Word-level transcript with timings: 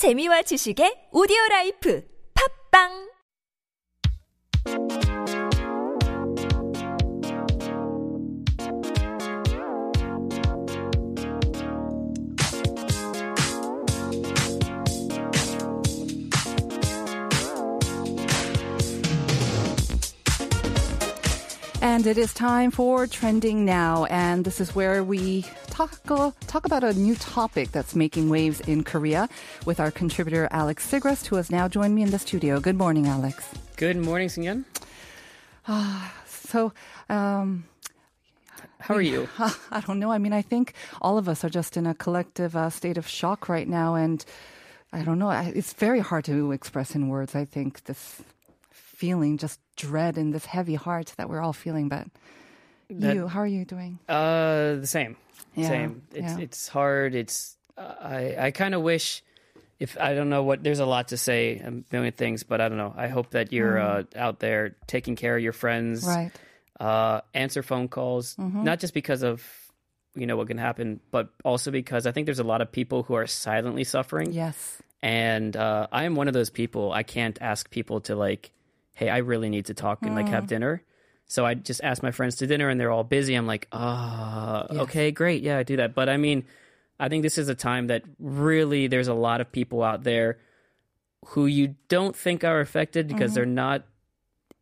재미와 0.00 0.40
지식의 0.48 1.12
오디오 1.12 1.36
라이프. 1.50 2.00
팝빵 2.32 3.09
And 21.90 22.06
it 22.06 22.18
is 22.18 22.32
time 22.32 22.70
for 22.70 23.08
Trending 23.08 23.64
Now. 23.64 24.04
And 24.04 24.44
this 24.44 24.60
is 24.60 24.76
where 24.76 25.02
we 25.02 25.44
talk, 25.70 25.98
uh, 26.08 26.30
talk 26.46 26.64
about 26.64 26.84
a 26.84 26.94
new 26.94 27.16
topic 27.16 27.72
that's 27.72 27.96
making 27.96 28.30
waves 28.30 28.60
in 28.60 28.84
Korea 28.84 29.28
with 29.66 29.80
our 29.80 29.90
contributor, 29.90 30.46
Alex 30.52 30.88
Sigrist, 30.88 31.26
who 31.26 31.34
has 31.34 31.50
now 31.50 31.66
joined 31.66 31.96
me 31.96 32.02
in 32.02 32.12
the 32.12 32.20
studio. 32.20 32.60
Good 32.60 32.76
morning, 32.76 33.08
Alex. 33.08 33.48
Good 33.76 33.96
morning, 33.96 34.28
Singyun. 34.28 34.64
So, 36.26 36.72
um, 37.08 37.64
How 38.78 38.94
are 38.94 39.02
you? 39.02 39.28
I 39.72 39.80
don't 39.84 39.98
know. 39.98 40.12
I 40.12 40.18
mean, 40.18 40.32
I 40.32 40.42
think 40.42 40.74
all 41.02 41.18
of 41.18 41.28
us 41.28 41.42
are 41.42 41.50
just 41.50 41.76
in 41.76 41.88
a 41.88 41.94
collective 41.94 42.54
uh, 42.54 42.70
state 42.70 42.98
of 42.98 43.08
shock 43.08 43.48
right 43.48 43.66
now. 43.66 43.96
And 43.96 44.24
I 44.92 45.02
don't 45.02 45.18
know. 45.18 45.30
It's 45.30 45.72
very 45.72 45.98
hard 45.98 46.24
to 46.26 46.52
express 46.52 46.94
in 46.94 47.08
words, 47.08 47.34
I 47.34 47.44
think, 47.44 47.82
this 47.86 48.22
feeling, 49.00 49.38
just 49.38 49.58
dread 49.76 50.18
and 50.18 50.32
this 50.34 50.44
heavy 50.44 50.76
heart 50.76 51.14
that 51.16 51.28
we're 51.28 51.40
all 51.40 51.54
feeling. 51.54 51.88
But 51.88 52.06
That- 52.90 53.14
you, 53.14 53.26
how 53.26 53.40
are 53.40 53.46
you 53.46 53.64
doing? 53.64 53.98
Uh, 54.08 54.76
the 54.84 54.86
same. 54.86 55.16
Yeah, 55.54 55.68
Same. 55.68 56.02
It's 56.14 56.32
yeah. 56.36 56.44
it's 56.44 56.68
hard. 56.68 57.14
It's 57.14 57.56
I 57.76 58.36
I 58.38 58.50
kind 58.52 58.74
of 58.74 58.82
wish 58.82 59.22
if 59.80 59.96
I 59.98 60.14
don't 60.14 60.28
know 60.28 60.44
what 60.44 60.62
there's 60.62 60.78
a 60.78 60.86
lot 60.86 61.08
to 61.08 61.16
say 61.16 61.58
a 61.58 61.72
million 61.90 62.12
things, 62.12 62.44
but 62.44 62.60
I 62.60 62.68
don't 62.68 62.78
know. 62.78 62.94
I 62.96 63.08
hope 63.08 63.30
that 63.30 63.52
you're 63.52 63.80
uh, 63.80 64.02
out 64.14 64.38
there 64.38 64.76
taking 64.86 65.16
care 65.16 65.34
of 65.36 65.42
your 65.42 65.52
friends. 65.54 66.04
Mm. 66.04 66.08
Right. 66.16 66.32
Mm-hmm. 66.32 66.86
Uh, 66.86 67.20
answer 67.34 67.62
phone 67.62 67.88
calls, 67.88 68.36
not 68.38 68.80
just 68.80 68.94
because 68.94 69.22
of 69.22 69.42
you 70.14 70.26
know 70.26 70.36
what 70.36 70.46
can 70.48 70.58
happen, 70.58 71.00
but 71.10 71.28
also 71.44 71.70
because 71.70 72.06
I 72.06 72.12
think 72.12 72.26
there's 72.26 72.38
a 72.38 72.50
lot 72.52 72.60
of 72.62 72.70
people 72.70 73.02
who 73.02 73.14
are 73.14 73.26
silently 73.26 73.84
suffering. 73.84 74.32
Yes. 74.32 74.78
And 75.02 75.56
uh, 75.56 75.86
I 75.90 76.04
am 76.04 76.14
one 76.14 76.28
of 76.28 76.34
those 76.34 76.50
people. 76.50 76.92
I 76.92 77.02
can't 77.02 77.38
ask 77.40 77.70
people 77.70 78.00
to 78.02 78.14
like, 78.14 78.50
hey, 78.94 79.08
I 79.08 79.18
really 79.18 79.48
need 79.48 79.66
to 79.66 79.74
talk 79.74 80.04
and 80.06 80.14
like 80.14 80.28
have 80.28 80.44
Mm. 80.44 80.48
dinner. 80.48 80.82
So 81.26 81.46
I 81.46 81.54
just 81.54 81.80
ask 81.84 82.02
my 82.02 82.10
friends 82.10 82.36
to 82.36 82.46
dinner, 82.46 82.68
and 82.68 82.80
they're 82.80 82.90
all 82.90 83.04
busy. 83.04 83.34
I'm 83.34 83.46
like, 83.46 83.68
ah, 83.72 84.66
okay, 84.70 85.10
great, 85.12 85.42
yeah, 85.42 85.58
I 85.58 85.62
do 85.62 85.76
that. 85.76 85.94
But 85.94 86.08
I 86.08 86.16
mean, 86.16 86.44
I 86.98 87.08
think 87.08 87.22
this 87.22 87.38
is 87.38 87.48
a 87.48 87.54
time 87.54 87.86
that 87.86 88.02
really 88.18 88.88
there's 88.88 89.08
a 89.08 89.14
lot 89.14 89.40
of 89.40 89.52
people 89.52 89.82
out 89.82 90.02
there 90.02 90.38
who 91.26 91.46
you 91.46 91.76
don't 91.88 92.16
think 92.16 92.42
are 92.44 92.60
affected 92.60 93.06
because 93.06 93.32
they're 93.34 93.46
not 93.46 93.84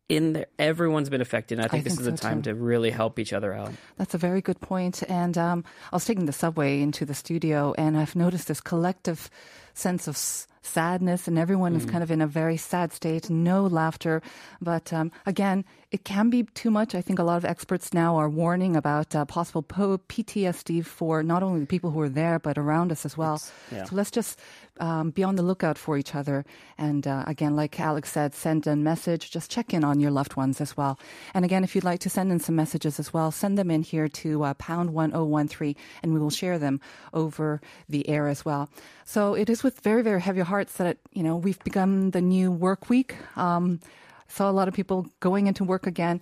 in 0.09 0.33
there. 0.33 0.45
Everyone's 0.57 1.09
been 1.09 1.21
affected. 1.21 1.57
And 1.59 1.65
I 1.65 1.69
think 1.69 1.83
this 1.85 1.93
Mm-hmm. 1.93 2.03
think 2.05 2.13
is 2.15 2.19
a 2.19 2.23
time 2.23 2.41
too. 2.41 2.51
to 2.51 2.55
really 2.55 2.89
help 2.91 3.17
each 3.19 3.33
other 3.33 3.53
out. 3.53 3.71
That's 3.97 4.13
a 4.13 4.17
very 4.17 4.41
good 4.41 4.59
point. 4.59 5.03
And 5.09 5.37
um, 5.37 5.63
I 5.91 5.95
was 5.95 6.05
taking 6.05 6.25
the 6.25 6.33
subway 6.33 6.81
into 6.81 7.05
the 7.05 7.13
studio, 7.13 7.73
and 7.77 7.97
I've 7.97 8.15
noticed 8.15 8.47
this 8.47 8.61
collective 8.61 9.29
sense 9.73 10.07
of 10.07 10.17
sadness, 10.61 11.27
and 11.27 11.37
everyone 11.37 11.75
is 11.75 11.85
kind 11.85 12.03
of 12.03 12.11
in 12.11 12.21
a 12.21 12.27
very 12.27 12.57
sad 12.57 12.91
state. 12.93 13.29
No 13.29 13.65
laughter, 13.65 14.21
but 14.61 14.91
um, 14.93 15.11
again, 15.25 15.65
it 15.91 16.03
can 16.03 16.29
be 16.29 16.43
too 16.43 16.69
much. 16.69 16.93
I 16.93 17.01
think 17.01 17.17
a 17.17 17.23
lot 17.23 17.37
of 17.37 17.45
experts 17.45 17.93
now 17.93 18.15
are 18.17 18.29
warning 18.29 18.75
about 18.75 19.15
uh, 19.15 19.25
possible 19.25 19.63
po- 19.63 19.97
PTSD 19.97 20.85
for 20.85 21.23
not 21.23 21.41
only 21.41 21.61
the 21.61 21.65
people 21.65 21.89
who 21.89 21.99
are 21.99 22.09
there, 22.09 22.37
but 22.37 22.59
around 22.59 22.91
us 22.91 23.05
as 23.05 23.17
well. 23.17 23.41
yeah. 23.71 23.85
So 23.85 23.95
let's 23.95 24.11
just 24.11 24.39
um, 24.79 25.09
be 25.09 25.23
on 25.23 25.35
the 25.35 25.41
lookout 25.41 25.79
for 25.79 25.97
each 25.97 26.13
other. 26.13 26.45
And 26.77 27.07
uh, 27.07 27.23
again, 27.25 27.55
like 27.55 27.79
Alex 27.79 28.11
said, 28.11 28.35
send 28.35 28.67
a 28.67 28.75
message. 28.75 29.31
Just 29.31 29.49
check 29.49 29.73
in 29.73 29.83
on 29.83 29.99
your 29.99 30.11
loved 30.11 30.35
ones 30.35 30.61
as 30.61 30.77
well. 30.77 30.99
And 31.33 31.43
again, 31.43 31.63
if 31.63 31.73
you'd 31.73 31.83
like 31.83 32.01
to 32.01 32.09
send 32.09 32.31
in 32.31 32.39
some 32.39 32.55
messages 32.55 32.99
as 32.99 33.11
well, 33.11 33.31
send 33.31 33.57
them 33.57 33.71
in 33.71 33.81
here 33.81 34.07
to 34.07 34.43
uh, 34.43 34.53
pound 34.55 34.93
1013 34.93 35.75
and 36.03 36.13
we 36.13 36.19
will 36.19 36.29
share 36.29 36.59
them 36.59 36.79
over 37.13 37.61
the 37.89 38.07
air 38.07 38.27
as 38.27 38.45
well. 38.45 38.69
So 39.05 39.33
it 39.33 39.49
is 39.49 39.63
with 39.63 39.79
very, 39.79 40.03
very 40.03 40.21
heavy 40.21 40.41
hearts 40.41 40.73
that, 40.73 40.97
you 41.13 41.23
know, 41.23 41.35
we've 41.35 41.61
begun 41.63 42.11
the 42.11 42.21
new 42.21 42.51
work 42.51 42.91
week. 42.91 43.15
Um, 43.35 43.79
saw 44.29 44.49
a 44.49 44.53
lot 44.53 44.67
of 44.67 44.73
people 44.73 45.07
going 45.19 45.47
into 45.47 45.63
work 45.63 45.85
again. 45.87 46.21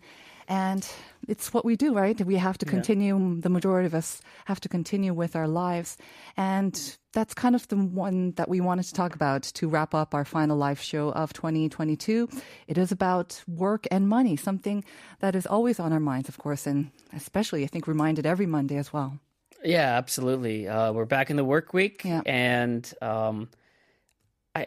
And 0.49 0.87
it's 1.27 1.53
what 1.53 1.65
we 1.65 1.75
do, 1.75 1.93
right? 1.93 2.17
We 2.25 2.37
have 2.37 2.57
to 2.59 2.65
continue, 2.65 3.41
the 3.41 3.49
majority 3.49 3.85
of 3.85 3.93
us 3.93 4.21
have 4.45 4.61
to 4.61 4.69
continue 4.69 5.13
with 5.13 5.35
our 5.35 5.45
lives. 5.47 5.97
And 6.37 6.73
that's 7.11 7.33
kind 7.33 7.53
of 7.53 7.67
the 7.67 7.75
one 7.75 8.31
that 8.37 8.47
we 8.47 8.61
wanted 8.61 8.83
to 8.83 8.93
talk 8.93 9.13
about 9.13 9.43
to 9.43 9.67
wrap 9.67 9.93
up 9.93 10.13
our 10.15 10.23
final 10.23 10.55
live 10.55 10.79
show 10.79 11.09
of 11.11 11.33
2022. 11.33 12.29
It 12.67 12.77
is 12.77 12.93
about 12.93 13.43
work 13.45 13.87
and 13.91 14.07
money, 14.07 14.37
something 14.37 14.85
that 15.19 15.35
is 15.35 15.45
always 15.45 15.81
on 15.81 15.91
our 15.91 15.99
minds, 15.99 16.29
of 16.29 16.37
course, 16.37 16.65
and 16.65 16.91
especially, 17.13 17.65
I 17.65 17.67
think, 17.67 17.85
reminded 17.85 18.25
every 18.25 18.45
Monday 18.45 18.77
as 18.77 18.93
well. 18.93 19.19
Yeah, 19.65 19.97
absolutely. 19.97 20.69
Uh, 20.69 20.93
we're 20.93 21.03
back 21.05 21.29
in 21.29 21.35
the 21.35 21.43
work 21.43 21.73
week, 21.73 22.03
Yeah. 22.05 22.21
and 22.25 22.89
um, 23.01 23.49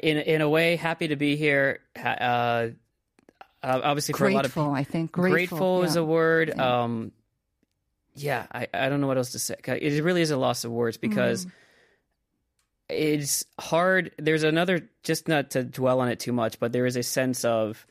in 0.03 0.19
in 0.19 0.41
a 0.43 0.49
way, 0.49 0.77
happy 0.77 1.09
to 1.09 1.17
be 1.17 1.37
here. 1.37 1.81
Uh, 1.97 2.69
uh, 3.63 3.81
obviously, 3.83 4.15
for 4.15 4.27
a 4.29 4.33
lot 4.35 4.45
of 4.45 4.53
people, 4.53 4.73
I 4.73 4.85
think. 4.85 5.13
grateful, 5.13 5.59
Grateful, 5.59 5.83
is 5.85 5.97
a 5.97 6.05
word. 6.05 6.59
Um, 6.59 7.13
yeah, 8.15 8.47
I, 8.53 8.67
I 8.75 8.89
don't 8.89 9.01
know 9.01 9.07
what 9.07 9.17
else 9.19 9.33
to 9.33 9.39
say. 9.39 9.55
It 9.67 10.03
really 10.03 10.23
is 10.23 10.31
a 10.31 10.37
loss 10.37 10.65
of 10.65 10.73
words 10.73 10.97
because 10.97 11.47
Mm. 11.47 11.51
it's 12.89 13.45
hard. 13.59 14.13
There's 14.19 14.43
another, 14.43 14.89
just 15.03 15.29
not 15.29 15.51
to 15.51 15.63
dwell 15.63 16.01
on 16.01 16.09
it 16.09 16.19
too 16.21 16.33
much, 16.33 16.59
but 16.59 16.73
there 16.73 16.87
is 16.87 16.97
a 16.97 17.03
sense 17.03 17.45
of 17.45 17.87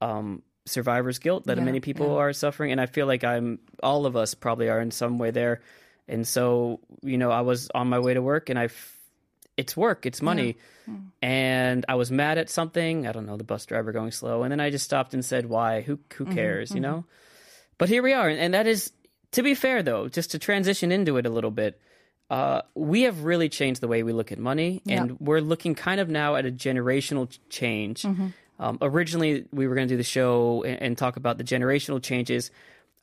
um, 0.00 0.42
survivor's 0.66 1.18
guilt 1.18 1.44
that 1.46 1.58
Yeah, 1.58 1.64
many 1.64 1.80
people 1.80 2.14
yeah. 2.14 2.20
are 2.22 2.32
suffering, 2.32 2.72
and 2.72 2.80
I 2.80 2.86
feel 2.86 3.06
like 3.06 3.24
I'm. 3.24 3.58
All 3.82 4.06
of 4.06 4.16
us 4.16 4.34
probably 4.34 4.68
are 4.68 4.80
in 4.80 4.90
some 4.90 5.18
way 5.18 5.30
there, 5.30 5.60
and 6.08 6.26
so 6.26 6.80
you 7.02 7.18
know, 7.18 7.30
I 7.30 7.42
was 7.42 7.68
on 7.74 7.88
my 7.88 7.98
way 7.98 8.14
to 8.14 8.22
work, 8.22 8.48
and 8.50 8.58
I. 8.58 8.64
f- 8.64 8.96
It's 9.60 9.76
work, 9.76 10.06
it's 10.06 10.20
money, 10.22 10.56
and 11.22 11.84
I 11.88 11.94
was 11.94 12.10
mad 12.10 12.38
at 12.38 12.48
something. 12.50 13.06
I 13.06 13.12
don't 13.12 13.26
know, 13.26 13.36
the 13.36 13.44
bus 13.44 13.66
driver 13.66 13.92
going 13.92 14.10
slow, 14.10 14.42
and 14.42 14.50
then 14.50 14.60
I 14.60 14.70
just 14.70 14.84
stopped 14.84 15.12
and 15.14 15.24
said, 15.24 15.46
"Why? 15.46 15.82
Who 15.82 15.98
who 16.16 16.24
Mm-hmm, 16.24 16.34
cares?" 16.34 16.74
You 16.74 16.80
know. 16.80 17.04
But 17.78 17.88
here 17.88 18.02
we 18.02 18.12
are, 18.12 18.28
and 18.28 18.52
that 18.54 18.66
is 18.66 18.92
to 19.32 19.42
be 19.42 19.54
fair, 19.54 19.82
though, 19.82 20.08
just 20.08 20.30
to 20.32 20.38
transition 20.38 20.90
into 20.92 21.16
it 21.18 21.26
a 21.26 21.30
little 21.30 21.50
bit. 21.52 21.80
Uh, 22.30 22.62
we 22.74 23.02
have 23.02 23.24
really 23.24 23.48
changed 23.48 23.80
the 23.80 23.88
way 23.88 24.02
we 24.04 24.12
look 24.12 24.30
at 24.32 24.38
money, 24.38 24.82
and 24.88 25.18
we're 25.20 25.40
looking 25.40 25.74
kind 25.74 26.00
of 26.00 26.08
now 26.08 26.36
at 26.36 26.46
a 26.46 26.50
generational 26.50 27.28
ch- 27.28 27.40
change. 27.48 28.04
Um, 28.60 28.78
originally, 28.82 29.46
we 29.52 29.66
were 29.66 29.74
going 29.74 29.88
to 29.88 29.92
do 29.94 29.96
the 29.96 30.04
show 30.18 30.62
and, 30.62 30.80
and 30.82 30.98
talk 30.98 31.16
about 31.16 31.38
the 31.38 31.44
generational 31.44 32.00
changes, 32.00 32.50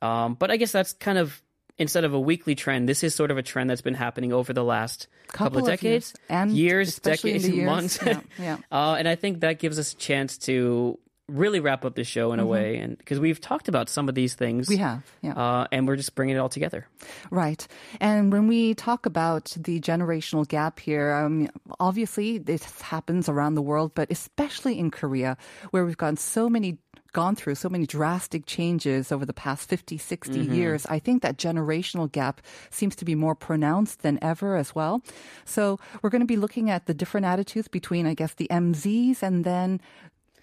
um, 0.00 0.34
but 0.34 0.50
I 0.50 0.56
guess 0.56 0.72
that's 0.72 0.92
kind 0.94 1.18
of 1.18 1.42
instead 1.78 2.04
of 2.04 2.12
a 2.14 2.20
weekly 2.20 2.54
trend, 2.54 2.88
this 2.88 3.02
is 3.04 3.14
sort 3.14 3.30
of 3.30 3.38
a 3.38 3.42
trend 3.42 3.70
that's 3.70 3.80
been 3.80 3.94
happening 3.94 4.32
over 4.32 4.52
the 4.52 4.64
last 4.64 5.06
couple, 5.28 5.60
Couple 5.60 5.68
of 5.68 5.74
of 5.74 5.82
years. 5.82 6.12
decades, 6.12 6.14
And 6.28 6.50
years, 6.52 6.98
decades, 6.98 7.48
years. 7.48 7.66
months. 7.66 7.98
Yeah, 8.04 8.20
yeah. 8.38 8.56
Uh, 8.72 8.94
and 8.98 9.08
I 9.08 9.14
think 9.14 9.40
that 9.40 9.58
gives 9.58 9.78
us 9.78 9.92
a 9.92 9.96
chance 9.96 10.38
to 10.38 10.98
really 11.28 11.60
wrap 11.60 11.84
up 11.84 11.94
the 11.94 12.04
show 12.04 12.32
in 12.32 12.40
a 12.40 12.46
way, 12.46 12.76
and 12.78 12.96
because 12.96 13.20
we've 13.20 13.40
talked 13.40 13.68
about 13.68 13.88
some 13.88 14.08
of 14.08 14.14
these 14.14 14.34
things, 14.34 14.68
Mm-hmm. 14.68 14.72
We 14.72 14.76
have, 14.78 15.02
yeah. 15.22 15.32
uh, 15.32 15.66
and 15.72 15.86
we're 15.86 15.96
just 15.96 16.14
bringing 16.14 16.36
it 16.36 16.38
all 16.38 16.48
together. 16.48 16.86
Right. 17.30 17.66
And 18.00 18.32
when 18.32 18.48
we 18.48 18.74
talk 18.74 19.06
about 19.06 19.54
the 19.58 19.80
generational 19.80 20.46
gap 20.46 20.78
here, 20.80 21.12
um, 21.12 21.48
obviously 21.80 22.38
this 22.38 22.80
happens 22.80 23.28
around 23.28 23.54
the 23.54 23.62
world, 23.62 23.92
but 23.94 24.10
especially 24.10 24.78
in 24.78 24.90
Korea, 24.90 25.36
where 25.70 25.84
we've 25.84 25.96
gone 25.96 26.16
so 26.16 26.48
many 26.48 26.78
gone 27.12 27.34
through 27.34 27.54
so 27.54 27.70
many 27.70 27.86
drastic 27.86 28.44
changes 28.44 29.10
over 29.10 29.24
the 29.24 29.32
past 29.32 29.66
50 29.68 29.96
60 29.96 30.40
years 30.40 30.84
i 30.86 30.98
think 30.98 31.22
that 31.22 31.38
generational 31.38 32.10
gap 32.12 32.42
seems 32.70 32.94
to 32.96 33.04
be 33.06 33.14
more 33.14 33.34
pronounced 33.34 34.02
than 34.02 34.18
ever 34.20 34.56
as 34.56 34.74
well 34.74 35.02
so 35.46 35.78
we're 36.02 36.10
going 36.10 36.20
to 36.20 36.26
be 36.26 36.36
looking 36.36 36.68
at 36.68 36.84
the 36.84 36.92
different 36.92 37.24
attitudes 37.24 37.66
between 37.66 38.06
i 38.06 38.12
guess 38.12 38.34
the 38.34 38.46
mzs 38.50 39.22
and 39.22 39.44
then 39.44 39.80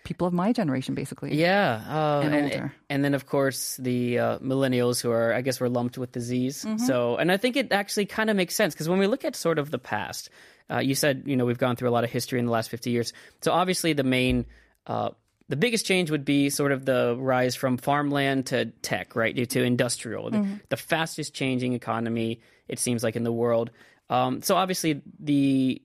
people 0.05 0.25
of 0.27 0.33
my 0.33 0.53
generation 0.53 0.95
basically 0.95 1.35
Yeah, 1.35 1.83
uh, 1.89 2.21
And 2.23 2.33
and, 2.35 2.45
older. 2.45 2.73
and 2.89 3.03
then 3.03 3.13
of 3.13 3.25
course 3.25 3.75
the 3.77 4.19
uh, 4.19 4.39
millennials 4.39 5.01
who 5.01 5.11
are, 5.11 5.33
I 5.33 5.41
guess, 5.41 5.59
we're 5.59 5.67
lumped 5.67 5.97
with 5.97 6.13
the 6.13 6.21
Z's. 6.21 6.63
Mm-hmm. 6.63 6.77
So, 6.85 7.17
and 7.17 7.31
I 7.31 7.37
think 7.37 7.57
it 7.57 7.71
actually 7.73 8.05
kind 8.05 8.29
of 8.29 8.37
makes 8.37 8.55
sense 8.55 8.73
because 8.73 8.87
when 8.87 8.99
we 8.99 9.07
look 9.07 9.25
at 9.25 9.35
sort 9.35 9.59
of 9.59 9.69
the 9.71 9.79
past, 9.79 10.29
uh, 10.71 10.79
you 10.79 10.95
said 10.95 11.23
you 11.25 11.35
know 11.35 11.45
we've 11.45 11.57
gone 11.57 11.75
through 11.75 11.89
a 11.89 11.95
lot 11.97 12.03
of 12.05 12.09
history 12.11 12.39
in 12.39 12.45
the 12.45 12.51
last 12.51 12.69
fifty 12.69 12.91
years. 12.91 13.11
So 13.41 13.51
obviously 13.51 13.93
the 13.93 14.03
main. 14.05 14.45
Uh, 14.87 15.09
the 15.47 15.55
biggest 15.55 15.85
change 15.85 16.09
would 16.09 16.25
be 16.25 16.49
sort 16.49 16.71
of 16.71 16.85
the 16.85 17.15
rise 17.19 17.53
from 17.55 17.77
farmland 17.77 18.47
to 18.47 18.65
tech, 18.81 19.15
right? 19.15 19.35
Due 19.35 19.45
to 19.45 19.61
industrial, 19.61 20.31
the, 20.31 20.37
Mm-hmm. 20.39 20.55
the 20.69 20.77
fastest 20.77 21.35
changing 21.35 21.73
economy 21.73 22.39
it 22.67 22.79
seems 22.79 23.03
like 23.03 23.15
in 23.15 23.23
the 23.23 23.31
world. 23.31 23.69
Um, 24.09 24.41
so 24.41 24.55
obviously 24.55 25.03
the 25.19 25.83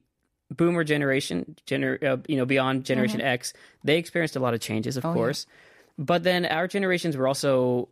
boomer 0.51 0.85
generation, 0.85 1.57
gener- 1.67 2.03
uh, 2.03 2.17
you 2.27 2.37
know, 2.37 2.45
beyond 2.47 2.85
Generation 2.85 3.21
X, 3.21 3.53
they 3.85 3.99
experienced 3.99 4.37
a 4.37 4.41
lot 4.41 4.55
of 4.55 4.61
changes, 4.61 4.97
of 4.97 5.03
Mm-hmm. 5.05 5.09
Oh, 5.11 5.13
yeah. 5.13 5.25
course. 5.27 5.47
But 5.99 6.23
then 6.25 6.47
our 6.47 6.67
generations 6.67 7.17
were 7.17 7.29
also 7.29 7.89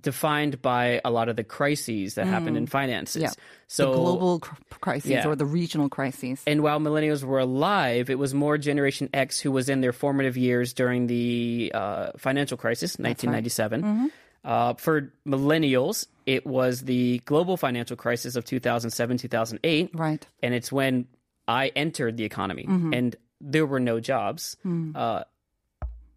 defined 0.00 0.62
by 0.62 1.00
a 1.04 1.10
lot 1.10 1.28
of 1.28 1.34
the 1.36 1.42
crises 1.42 2.14
that 2.14 2.26
happened 2.26 2.56
in 2.56 2.66
finances. 2.66 3.22
Yeah. 3.22 3.30
So 3.66 3.90
the 3.90 3.96
global 3.98 4.38
cr- 4.38 4.54
crises 4.80 5.10
Yeah. 5.10 5.26
or 5.26 5.34
the 5.34 5.44
regional 5.46 5.88
crises. 5.88 6.40
and 6.46 6.62
while 6.62 6.78
millennials 6.78 7.24
were 7.24 7.40
alive, 7.40 8.08
it 8.08 8.18
was 8.18 8.32
more 8.32 8.56
Generation 8.56 9.10
X 9.12 9.40
who 9.40 9.50
was 9.50 9.68
in 9.68 9.80
their 9.80 9.92
formative 9.92 10.36
years 10.36 10.72
during 10.74 11.08
the 11.08 11.72
uh, 11.74 12.12
financial 12.18 12.56
crisis, 12.56 12.98
1997. 12.98 13.82
Mm-hmm. 13.82 14.06
Uh, 14.44 14.74
for 14.74 15.12
millennials, 15.26 16.06
it 16.24 16.46
was 16.46 16.82
the 16.82 17.18
global 17.26 17.56
financial 17.56 17.96
crisis 17.96 18.36
of 18.36 18.44
2007, 18.44 19.18
2008. 19.18 19.90
Right. 19.92 20.24
And 20.42 20.54
it's 20.54 20.70
when 20.70 21.06
I 21.50 21.72
entered 21.74 22.14
the 22.16 22.24
economy 22.24 22.64
and 22.94 23.16
there 23.40 23.66
were 23.66 23.80
no 23.80 23.98
jobs, 23.98 24.56
uh, 24.94 25.24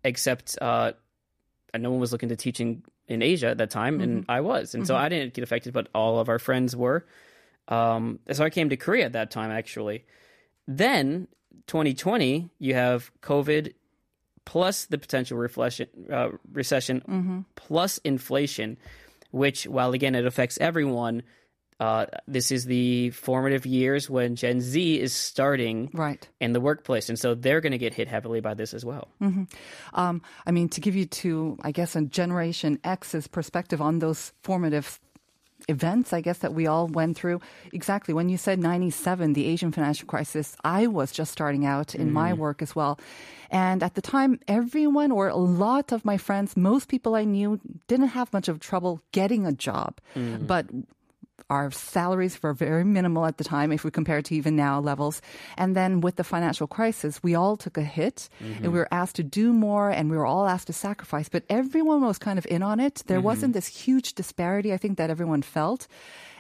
except 0.04 0.58
uh, 0.62 0.94
no 1.74 1.90
one 1.92 2.00
was 2.00 2.12
looking 2.12 2.30
to 2.30 2.36
teaching 2.36 2.84
in 3.08 3.22
Asia 3.22 3.48
at 3.48 3.58
that 3.58 3.72
time, 3.72 4.00
and 4.04 4.26
I 4.30 4.40
was. 4.42 4.76
And 4.76 4.86
so 4.88 4.94
I 4.96 5.10
didn't 5.10 5.34
get 5.34 5.44
affected, 5.44 5.74
but 5.74 5.88
all 5.96 6.20
of 6.20 6.30
our 6.30 6.40
friends 6.40 6.76
were. 6.76 7.00
Um, 7.68 8.20
so 8.32 8.44
I 8.46 8.50
came 8.50 8.70
to 8.70 8.78
Korea 8.78 9.06
at 9.06 9.14
that 9.14 9.32
time, 9.32 9.52
actually. 9.52 10.06
Then 10.68 11.28
2020, 11.68 12.50
you 12.60 12.74
have 12.76 13.12
COVID 13.22 13.74
plus 14.46 14.86
the 14.86 14.98
potential 14.98 15.38
reflection, 15.38 15.88
uh, 16.12 16.30
recession 16.52 17.46
plus 17.56 17.98
inflation, 18.04 18.78
which, 19.32 19.66
while 19.66 19.94
again 19.94 20.16
it 20.16 20.26
affects 20.26 20.58
everyone, 20.60 21.24
uh, 21.80 22.06
this 22.28 22.52
is 22.52 22.66
the 22.66 23.10
formative 23.12 23.66
years 23.66 24.10
when 24.10 24.36
Gen 24.36 24.62
Z 24.62 25.00
is 25.00 25.14
starting 25.14 25.90
Right. 25.94 26.28
in 26.40 26.54
the 26.54 26.62
workplace, 26.62 27.10
and 27.10 27.18
so 27.20 27.36
they're 27.36 27.62
going 27.62 27.72
to 27.72 27.78
get 27.78 27.94
hit 27.94 28.08
heavily 28.08 28.42
by 28.42 28.54
this 28.54 28.74
as 28.74 28.84
well. 28.86 29.08
Um, 29.94 30.22
I 30.46 30.52
mean, 30.52 30.70
to 30.70 30.82
give 30.82 30.96
you 30.96 31.06
to, 31.06 31.58
I 31.62 31.72
guess, 31.72 31.96
a 31.96 32.02
Generation 32.02 32.80
X's 32.84 33.28
perspective 33.28 33.82
on 33.82 34.00
those 34.00 34.34
formative 34.44 35.00
events, 35.70 36.12
I 36.12 36.20
guess, 36.20 36.40
that 36.40 36.54
we 36.54 36.68
all 36.68 36.88
went 36.88 37.16
through. 37.16 37.40
Exactly. 37.72 38.14
When 38.14 38.28
you 38.28 38.36
said 38.38 38.60
97, 38.60 39.32
the 39.32 39.46
Asian 39.48 39.72
financial 39.72 40.06
crisis, 40.08 40.58
I 40.64 40.88
was 40.88 41.12
just 41.12 41.32
starting 41.32 41.66
out 41.66 41.96
in 41.96 42.12
my 42.12 42.34
work 42.34 42.62
as 42.62 42.76
well. 42.76 43.00
And 43.50 43.82
at 43.82 43.94
the 43.96 44.02
time, 44.02 44.40
everyone 44.48 45.12
or 45.12 45.30
a 45.30 45.38
lot 45.38 45.94
of 45.94 46.04
my 46.04 46.18
friends, 46.18 46.58
most 46.58 46.90
people 46.90 47.16
I 47.16 47.24
knew, 47.24 47.62
didn't 47.88 48.10
have 48.10 48.34
much 48.34 48.50
of 48.50 48.60
trouble 48.60 49.00
getting 49.14 49.46
a 49.46 49.54
job. 49.54 50.00
But 50.16 50.68
our 51.50 51.72
salaries 51.72 52.42
were 52.42 52.54
very 52.54 52.84
minimal 52.84 53.26
at 53.26 53.38
the 53.38 53.44
time 53.44 53.72
if 53.72 53.84
we 53.84 53.92
compare 53.92 54.20
it 54.20 54.26
to 54.26 54.36
even 54.36 54.56
now 54.56 54.80
levels. 54.80 55.22
And 55.58 55.76
then 55.76 56.02
with 56.02 56.16
the 56.16 56.24
financial 56.24 56.68
crisis, 56.68 57.22
we 57.22 57.36
all 57.36 57.58
took 57.58 57.78
a 57.78 57.84
hit 57.84 58.30
and 58.40 58.56
mm-hmm. 58.56 58.64
we 58.72 58.80
were 58.80 58.88
asked 58.92 59.16
to 59.18 59.24
do 59.24 59.54
more 59.54 59.90
and 59.90 60.10
we 60.10 60.18
were 60.18 60.26
all 60.26 60.48
asked 60.48 60.68
to 60.68 60.74
sacrifice. 60.74 61.30
But 61.30 61.44
everyone 61.50 62.02
was 62.02 62.18
kind 62.18 62.40
of 62.40 62.48
in 62.50 62.64
on 62.64 62.80
it. 62.80 63.04
There 63.08 63.18
mm-hmm. 63.18 63.26
wasn't 63.26 63.54
this 63.54 63.68
huge 63.68 64.14
disparity, 64.14 64.74
I 64.74 64.78
think, 64.78 64.98
that 64.98 65.10
everyone 65.10 65.42
felt. 65.42 65.88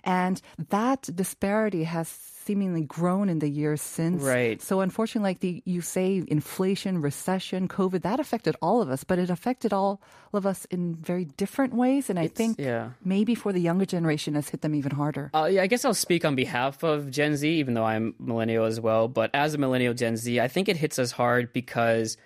And 0.03 0.41
that 0.69 1.09
disparity 1.15 1.85
has 1.85 2.32
seemingly 2.45 2.81
grown 2.81 3.29
in 3.29 3.39
the 3.39 3.49
years 3.49 3.81
since. 3.81 4.21
Right. 4.21 4.61
So 4.61 4.81
unfortunately, 4.81 5.29
like 5.29 5.39
the, 5.39 5.61
you 5.65 5.81
say, 5.81 6.23
inflation, 6.27 7.01
recession, 7.01 7.67
COVID, 7.67 8.03
that 8.03 8.19
affected 8.19 8.55
all 8.61 8.81
of 8.81 8.89
us, 8.89 9.03
but 9.03 9.19
it 9.19 9.29
affected 9.29 9.73
all 9.73 10.01
of 10.33 10.45
us 10.45 10.65
in 10.65 10.95
very 10.95 11.25
different 11.25 11.73
ways. 11.73 12.09
And 12.09 12.19
I 12.19 12.27
think 12.27 12.59
yeah. 12.59 12.91
maybe 13.03 13.35
for 13.35 13.53
the 13.53 13.61
younger 13.61 13.85
generation, 13.85 14.35
has 14.35 14.49
hit 14.49 14.61
them 14.61 14.75
even 14.75 14.91
harder. 14.91 15.29
Uh, 15.33 15.49
yeah, 15.51 15.63
I 15.63 15.67
guess 15.67 15.85
I'll 15.85 15.93
speak 15.93 16.25
on 16.25 16.35
behalf 16.35 16.83
of 16.83 17.09
Gen 17.09 17.35
Z, 17.37 17.47
even 17.47 17.73
though 17.73 17.85
I'm 17.85 18.15
millennial 18.19 18.65
as 18.65 18.79
well. 18.79 19.07
But 19.07 19.31
as 19.33 19.53
a 19.53 19.57
millennial 19.57 19.93
Gen 19.93 20.17
Z, 20.17 20.39
I 20.39 20.47
think 20.47 20.69
it 20.69 20.77
hits 20.77 20.99
us 20.99 21.11
hard 21.11 21.53
because 21.53 22.17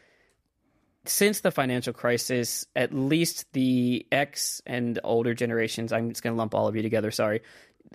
since 1.06 1.42
the 1.42 1.52
financial 1.52 1.94
crisis, 1.94 2.66
at 2.75 2.94
least 2.94 3.46
the 3.54 4.06
X 4.12 4.62
and 4.66 5.00
older 5.04 5.34
generations, 5.34 5.94
I'm 5.94 6.10
just 6.10 6.22
going 6.22 6.36
to 6.36 6.38
lump 6.38 6.54
all 6.54 6.68
of 6.68 6.75
you 6.75 6.81
together, 6.81 7.12
sorry, 7.12 7.42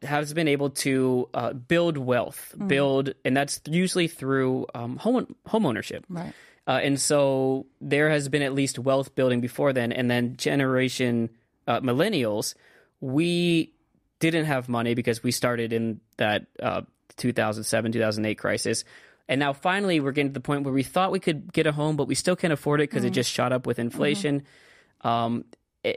has 0.03 0.33
been 0.35 0.49
able 0.49 0.71
to 0.71 1.29
uh, 1.35 1.53
build 1.53 1.97
wealth, 1.97 2.55
build, 2.67 3.15
and 3.25 3.37
that's 3.37 3.61
usually 3.67 4.09
through 4.09 4.67
um, 4.75 4.97
home 4.97 5.35
home 5.47 5.67
ownership. 5.67 6.05
Right. 6.09 6.33
Uh, 6.67 6.81
and 6.83 7.01
so 7.01 7.67
there 7.81 8.09
has 8.11 8.29
been 8.29 8.43
at 8.43 8.55
least 8.55 8.79
wealth 8.79 9.15
building 9.15 9.41
before 9.41 9.73
then. 9.73 9.93
And 9.93 10.11
then 10.11 10.37
generation 10.37 11.31
uh, 11.67 11.81
millennials, 11.81 12.55
we 13.01 13.73
didn't 14.21 14.45
have 14.45 14.69
money 14.69 14.95
because 14.95 15.23
we 15.23 15.33
started 15.33 15.73
in 15.73 16.01
that 16.19 16.47
uh, 16.63 16.83
2007, 17.17 17.93
2008 17.93 18.35
crisis. 18.37 18.85
And 19.29 19.41
now 19.41 19.53
finally 19.53 19.99
we're 19.99 20.13
getting 20.13 20.31
to 20.31 20.35
the 20.35 20.41
point 20.41 20.65
where 20.65 20.75
we 20.75 20.83
thought 20.83 21.11
we 21.11 21.21
could 21.21 21.53
get 21.53 21.67
a 21.67 21.73
home, 21.73 21.97
but 21.97 22.07
we 22.07 22.15
still 22.15 22.37
can't 22.37 22.53
afford 22.53 22.81
it 22.81 22.91
because 22.91 23.05
it 23.05 23.11
just 23.11 23.31
shot 23.31 23.53
up 23.53 23.67
with 23.67 23.79
inflation. 23.79 24.45
Um, 25.01 25.45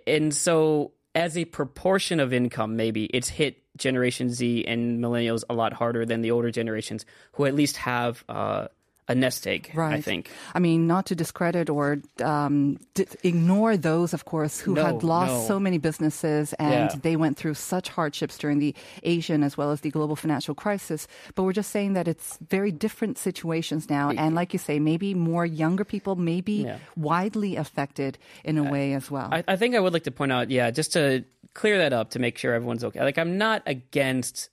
and 0.07 0.33
so 0.33 0.93
as 1.15 1.37
a 1.37 1.45
proportion 1.45 2.19
of 2.19 2.33
income, 2.33 2.75
maybe 2.75 3.05
it's 3.05 3.29
hit 3.29 3.63
Generation 3.77 4.29
Z 4.29 4.65
and 4.67 4.99
millennials 4.99 5.43
a 5.49 5.53
lot 5.53 5.73
harder 5.73 6.05
than 6.05 6.21
the 6.21 6.31
older 6.31 6.51
generations 6.51 7.05
who 7.33 7.45
at 7.45 7.55
least 7.55 7.77
have 7.77 8.23
uh, 8.29 8.67
a 9.07 9.13
nest 9.13 9.45
egg, 9.45 9.69
right. 9.75 9.93
I 9.93 10.01
think. 10.01 10.31
I 10.55 10.59
mean, 10.59 10.87
not 10.87 11.05
to 11.07 11.15
discredit 11.15 11.69
or 11.69 11.99
um, 12.23 12.77
d- 12.95 13.05
ignore 13.21 13.77
those, 13.77 14.13
of 14.15 14.25
course, 14.25 14.59
who 14.59 14.73
No, 14.73 14.83
had 14.83 15.03
lost 15.03 15.31
no. 15.31 15.47
so 15.47 15.59
many 15.59 15.77
businesses 15.77 16.53
and 16.53 16.89
Yeah. 16.89 16.99
they 17.03 17.15
went 17.15 17.37
through 17.37 17.53
such 17.53 17.89
hardships 17.89 18.35
during 18.39 18.57
the 18.57 18.73
Asian 19.03 19.43
as 19.43 19.57
well 19.57 19.69
as 19.69 19.81
the 19.81 19.91
global 19.91 20.15
financial 20.15 20.55
crisis. 20.55 21.07
But 21.35 21.43
we're 21.43 21.53
just 21.53 21.69
saying 21.69 21.93
that 21.93 22.07
it's 22.07 22.39
very 22.49 22.71
different 22.71 23.19
situations 23.19 23.91
now. 23.91 24.09
And 24.09 24.33
like 24.33 24.53
you 24.53 24.59
say, 24.59 24.79
maybe 24.79 25.13
more 25.13 25.45
younger 25.45 25.85
people 25.85 26.15
may 26.15 26.41
be 26.41 26.63
Yeah. 26.63 26.77
widely 26.95 27.57
affected 27.57 28.17
in 28.43 28.57
a 28.57 28.63
way 28.63 28.93
as 28.93 29.11
well. 29.11 29.29
I, 29.31 29.43
I 29.47 29.55
think 29.55 29.75
I 29.75 29.79
would 29.81 29.93
like 29.93 30.05
to 30.05 30.11
point 30.11 30.31
out, 30.31 30.49
yeah, 30.49 30.71
just 30.71 30.93
to 30.93 31.23
clear 31.53 31.77
that 31.77 31.93
up 31.93 32.09
to 32.11 32.19
make 32.19 32.39
sure 32.39 32.55
everyone's 32.55 32.83
okay. 32.83 33.01
Like, 33.03 33.19
I'm 33.19 33.37
not 33.37 33.61
against 33.67 34.49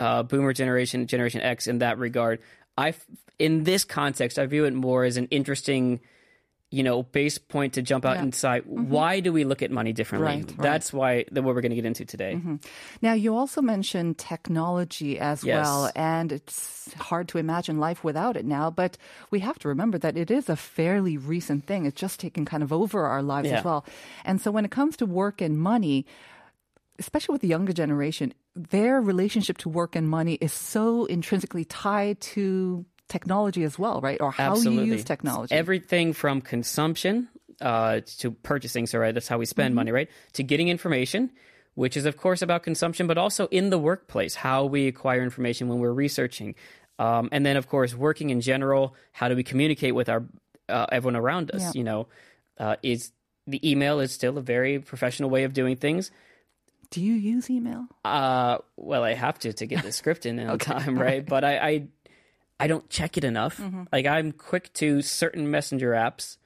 uh, 0.00 0.22
Boomer 0.22 0.52
generation, 0.52 1.08
Generation 1.08 1.40
X 1.40 1.66
in 1.66 1.78
that 1.78 1.98
regard. 1.98 2.38
I, 2.78 2.94
in 3.38 3.64
this 3.64 3.84
context, 3.84 4.38
I 4.38 4.46
view 4.46 4.64
it 4.64 4.72
more 4.74 5.04
as 5.04 5.16
an 5.16 5.26
interesting, 5.30 6.00
you 6.70 6.82
know, 6.82 7.02
base 7.02 7.38
point 7.38 7.74
to 7.74 7.82
jump 7.82 8.04
out 8.04 8.16
Yeah. 8.16 8.22
and 8.22 8.32
decide 8.32 8.62
mm-hmm. 8.64 8.88
why 8.88 9.20
do 9.20 9.32
we 9.32 9.44
look 9.44 9.62
at 9.62 9.70
money 9.70 9.92
differently. 9.92 10.26
Right, 10.28 10.50
right. 10.50 10.60
That's 10.60 10.92
why 10.92 11.24
that 11.32 11.42
what 11.42 11.54
we're 11.54 11.62
going 11.62 11.70
to 11.70 11.80
get 11.80 11.86
into 11.86 12.04
today. 12.04 12.34
Mm-hmm. 12.34 12.56
Now, 13.00 13.14
you 13.14 13.34
also 13.36 13.62
mentioned 13.62 14.18
technology 14.18 15.18
as 15.18 15.42
Yes. 15.42 15.64
well, 15.64 15.90
and 15.96 16.30
it's 16.30 16.92
hard 16.94 17.28
to 17.28 17.38
imagine 17.38 17.80
life 17.80 18.04
without 18.04 18.36
it 18.36 18.44
now. 18.44 18.70
But 18.70 18.98
we 19.30 19.40
have 19.40 19.58
to 19.60 19.68
remember 19.68 19.98
that 19.98 20.16
it 20.16 20.30
is 20.30 20.48
a 20.48 20.56
fairly 20.56 21.16
recent 21.16 21.64
thing. 21.66 21.86
It's 21.86 22.00
just 22.00 22.20
taken 22.20 22.44
kind 22.44 22.62
of 22.62 22.72
over 22.72 23.06
our 23.06 23.22
lives 23.22 23.48
Yeah. 23.48 23.58
as 23.58 23.64
well. 23.64 23.84
And 24.24 24.40
so, 24.40 24.50
when 24.52 24.64
it 24.64 24.70
comes 24.70 24.96
to 24.98 25.06
work 25.06 25.40
and 25.40 25.58
money, 25.58 26.04
especially 26.98 27.32
with 27.32 27.42
the 27.42 27.48
younger 27.48 27.72
generation, 27.72 28.34
their 28.58 29.00
relationship 29.00 29.58
to 29.58 29.68
work 29.68 29.94
and 29.94 30.08
money 30.08 30.34
is 30.34 30.52
so 30.52 31.04
intrinsically 31.04 31.64
tied 31.64 32.20
to 32.20 32.84
technology 33.08 33.62
as 33.62 33.78
well, 33.78 34.00
right? 34.00 34.20
Or 34.20 34.32
how 34.32 34.52
Absolutely. 34.52 34.86
you 34.86 34.92
use 34.94 35.04
technology. 35.04 35.54
Everything 35.54 36.12
from 36.12 36.40
consumption 36.40 37.28
uh, 37.60 38.00
to 38.18 38.32
purchasing, 38.32 38.86
so 38.86 38.98
right, 38.98 39.14
that's 39.14 39.28
how 39.28 39.38
we 39.38 39.46
spend 39.46 39.74
money, 39.74 39.92
right? 39.92 40.10
To 40.34 40.42
getting 40.42 40.68
information, 40.68 41.30
which 41.74 41.96
is 41.96 42.04
of 42.04 42.16
course 42.16 42.42
about 42.42 42.64
consumption, 42.64 43.06
but 43.06 43.16
also 43.16 43.46
in 43.46 43.70
the 43.70 43.78
workplace, 43.78 44.34
how 44.34 44.64
we 44.64 44.88
acquire 44.88 45.22
information 45.22 45.68
when 45.68 45.78
we're 45.78 45.92
researching, 45.92 46.56
um, 46.98 47.28
and 47.30 47.46
then 47.46 47.56
of 47.56 47.68
course 47.68 47.94
working 47.94 48.30
in 48.30 48.40
general. 48.40 48.94
How 49.12 49.28
do 49.28 49.36
we 49.36 49.44
communicate 49.44 49.94
with 49.94 50.08
our 50.08 50.24
uh, 50.68 50.86
everyone 50.90 51.16
around 51.16 51.52
us? 51.52 51.62
Yeah. 51.62 51.72
You 51.74 51.84
know, 51.84 52.08
uh, 52.58 52.76
is 52.82 53.12
the 53.46 53.68
email 53.68 54.00
is 54.00 54.12
still 54.12 54.36
a 54.36 54.42
very 54.42 54.80
professional 54.80 55.30
way 55.30 55.44
of 55.44 55.52
doing 55.52 55.76
things. 55.76 56.10
Do 56.90 57.02
you 57.02 57.12
use 57.14 57.50
email? 57.50 57.86
Uh, 58.04 58.58
well, 58.76 59.04
I 59.04 59.14
have 59.14 59.38
to 59.40 59.52
to 59.52 59.66
get 59.66 59.82
the 59.82 59.92
script 59.92 60.26
in 60.26 60.40
on 60.48 60.58
time, 60.58 60.98
right? 60.98 61.24
But 61.24 61.44
I, 61.44 61.58
I, 61.58 61.86
I 62.60 62.66
don't 62.66 62.88
check 62.88 63.16
it 63.16 63.24
enough. 63.24 63.60
Like 63.92 64.06
I'm 64.06 64.32
quick 64.32 64.72
to 64.74 65.02
certain 65.02 65.50
messenger 65.50 65.90
apps, 65.92 66.38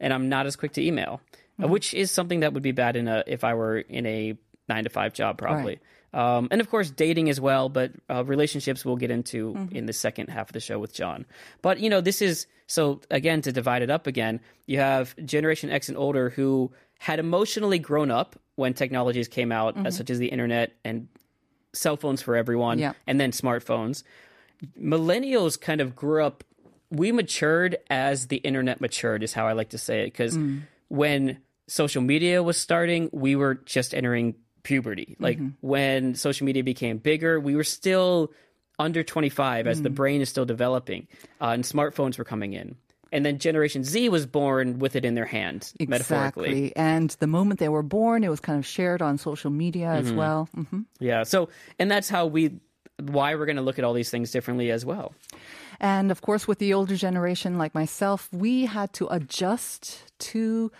and 0.00 0.12
I'm 0.12 0.28
not 0.28 0.46
as 0.46 0.56
quick 0.56 0.72
to 0.72 0.82
email, 0.82 1.20
uh, 1.62 1.68
which 1.68 1.94
is 1.94 2.10
something 2.10 2.40
that 2.40 2.52
would 2.54 2.62
be 2.62 2.72
bad 2.72 2.96
in 2.96 3.06
a 3.08 3.22
if 3.26 3.44
I 3.44 3.54
were 3.54 3.78
in 3.78 4.04
a 4.06 4.36
nine 4.68 4.84
to 4.84 4.90
five 4.90 5.12
job, 5.12 5.38
probably. 5.38 5.78
Um, 6.12 6.46
and 6.52 6.60
of 6.60 6.70
course, 6.70 6.90
dating 6.90 7.28
as 7.28 7.40
well, 7.40 7.68
but 7.68 7.90
uh, 8.08 8.24
relationships 8.24 8.84
we'll 8.84 8.96
get 8.96 9.10
into 9.10 9.68
in 9.72 9.86
the 9.86 9.92
second 9.92 10.28
half 10.28 10.48
of 10.48 10.52
the 10.52 10.60
show 10.60 10.78
with 10.78 10.92
John. 10.92 11.26
But 11.60 11.80
you 11.80 11.90
know, 11.90 12.00
this 12.00 12.22
is 12.22 12.46
so 12.66 13.00
again 13.10 13.42
to 13.42 13.52
divide 13.52 13.82
it 13.82 13.90
up 13.90 14.06
again. 14.06 14.40
You 14.66 14.78
have 14.78 15.14
Generation 15.24 15.70
X 15.70 15.88
and 15.88 15.98
older 15.98 16.30
who 16.30 16.72
had 16.98 17.18
emotionally 17.18 17.78
grown 17.80 18.10
up 18.12 18.38
when 18.56 18.74
technologies 18.74 19.28
came 19.28 19.50
out, 19.52 19.76
uh, 19.76 19.90
such 19.90 20.10
as 20.10 20.18
the 20.18 20.28
internet 20.28 20.72
and 20.84 21.08
cell 21.72 21.96
phones 21.96 22.22
for 22.22 22.36
everyone, 22.36 22.78
Yeah. 22.78 22.92
and 23.06 23.20
then 23.20 23.32
smartphones. 23.32 24.04
Millennials 24.80 25.60
kind 25.60 25.80
of 25.80 25.94
grew 25.96 26.22
up. 26.24 26.44
We 26.90 27.12
matured 27.12 27.76
as 27.90 28.28
the 28.28 28.36
internet 28.36 28.80
matured, 28.80 29.22
is 29.22 29.32
how 29.32 29.46
I 29.46 29.52
like 29.52 29.70
to 29.70 29.78
say 29.78 30.02
it. 30.02 30.06
Because 30.06 30.38
when 30.88 31.38
social 31.66 32.02
media 32.02 32.42
was 32.42 32.56
starting, 32.56 33.10
we 33.12 33.34
were 33.36 33.54
just 33.56 33.94
entering 33.94 34.34
puberty. 34.62 35.16
Like 35.18 35.38
when 35.60 36.14
social 36.14 36.44
media 36.46 36.62
became 36.62 36.98
bigger, 36.98 37.40
we 37.40 37.56
were 37.56 37.64
still 37.64 38.32
under 38.78 39.02
25 39.02 39.66
as 39.66 39.82
the 39.82 39.90
brain 39.90 40.20
is 40.20 40.28
still 40.28 40.44
developing, 40.44 41.06
uh, 41.40 41.48
and 41.48 41.64
smartphones 41.64 42.18
were 42.18 42.24
coming 42.24 42.52
in. 42.54 42.76
And 43.14 43.24
then 43.24 43.38
Generation 43.38 43.84
Z 43.84 44.10
was 44.10 44.26
born 44.26 44.78
with 44.78 44.96
it 44.96 45.04
in 45.06 45.14
their 45.14 45.24
hand, 45.24 45.72
metaphorically. 45.88 46.74
And 46.76 47.08
the 47.20 47.26
moment 47.26 47.60
they 47.60 47.70
were 47.70 47.82
born, 47.82 48.24
it 48.24 48.28
was 48.28 48.40
kind 48.40 48.58
of 48.58 48.66
shared 48.66 49.00
on 49.00 49.16
social 49.16 49.50
media 49.50 49.88
as 49.88 50.06
Mm-hmm. 50.08 50.16
well. 50.16 50.48
hmm 50.54 50.80
Yeah. 50.98 51.22
So, 51.22 51.48
and 51.78 51.88
that's 51.90 52.08
how 52.10 52.26
we, 52.26 52.58
why 53.00 53.34
we're 53.36 53.46
going 53.46 53.56
to 53.56 53.62
look 53.62 53.78
at 53.78 53.84
all 53.84 53.94
these 53.94 54.10
things 54.10 54.30
differently 54.30 54.70
as 54.70 54.84
well. 54.84 55.14
And 55.80 56.10
of 56.10 56.20
course, 56.20 56.46
with 56.48 56.58
the 56.58 56.74
older 56.74 56.96
generation 56.96 57.56
like 57.58 57.74
myself, 57.74 58.28
we 58.32 58.66
had 58.66 58.92
to 58.94 59.06
adjust 59.10 60.12
to 60.30 60.70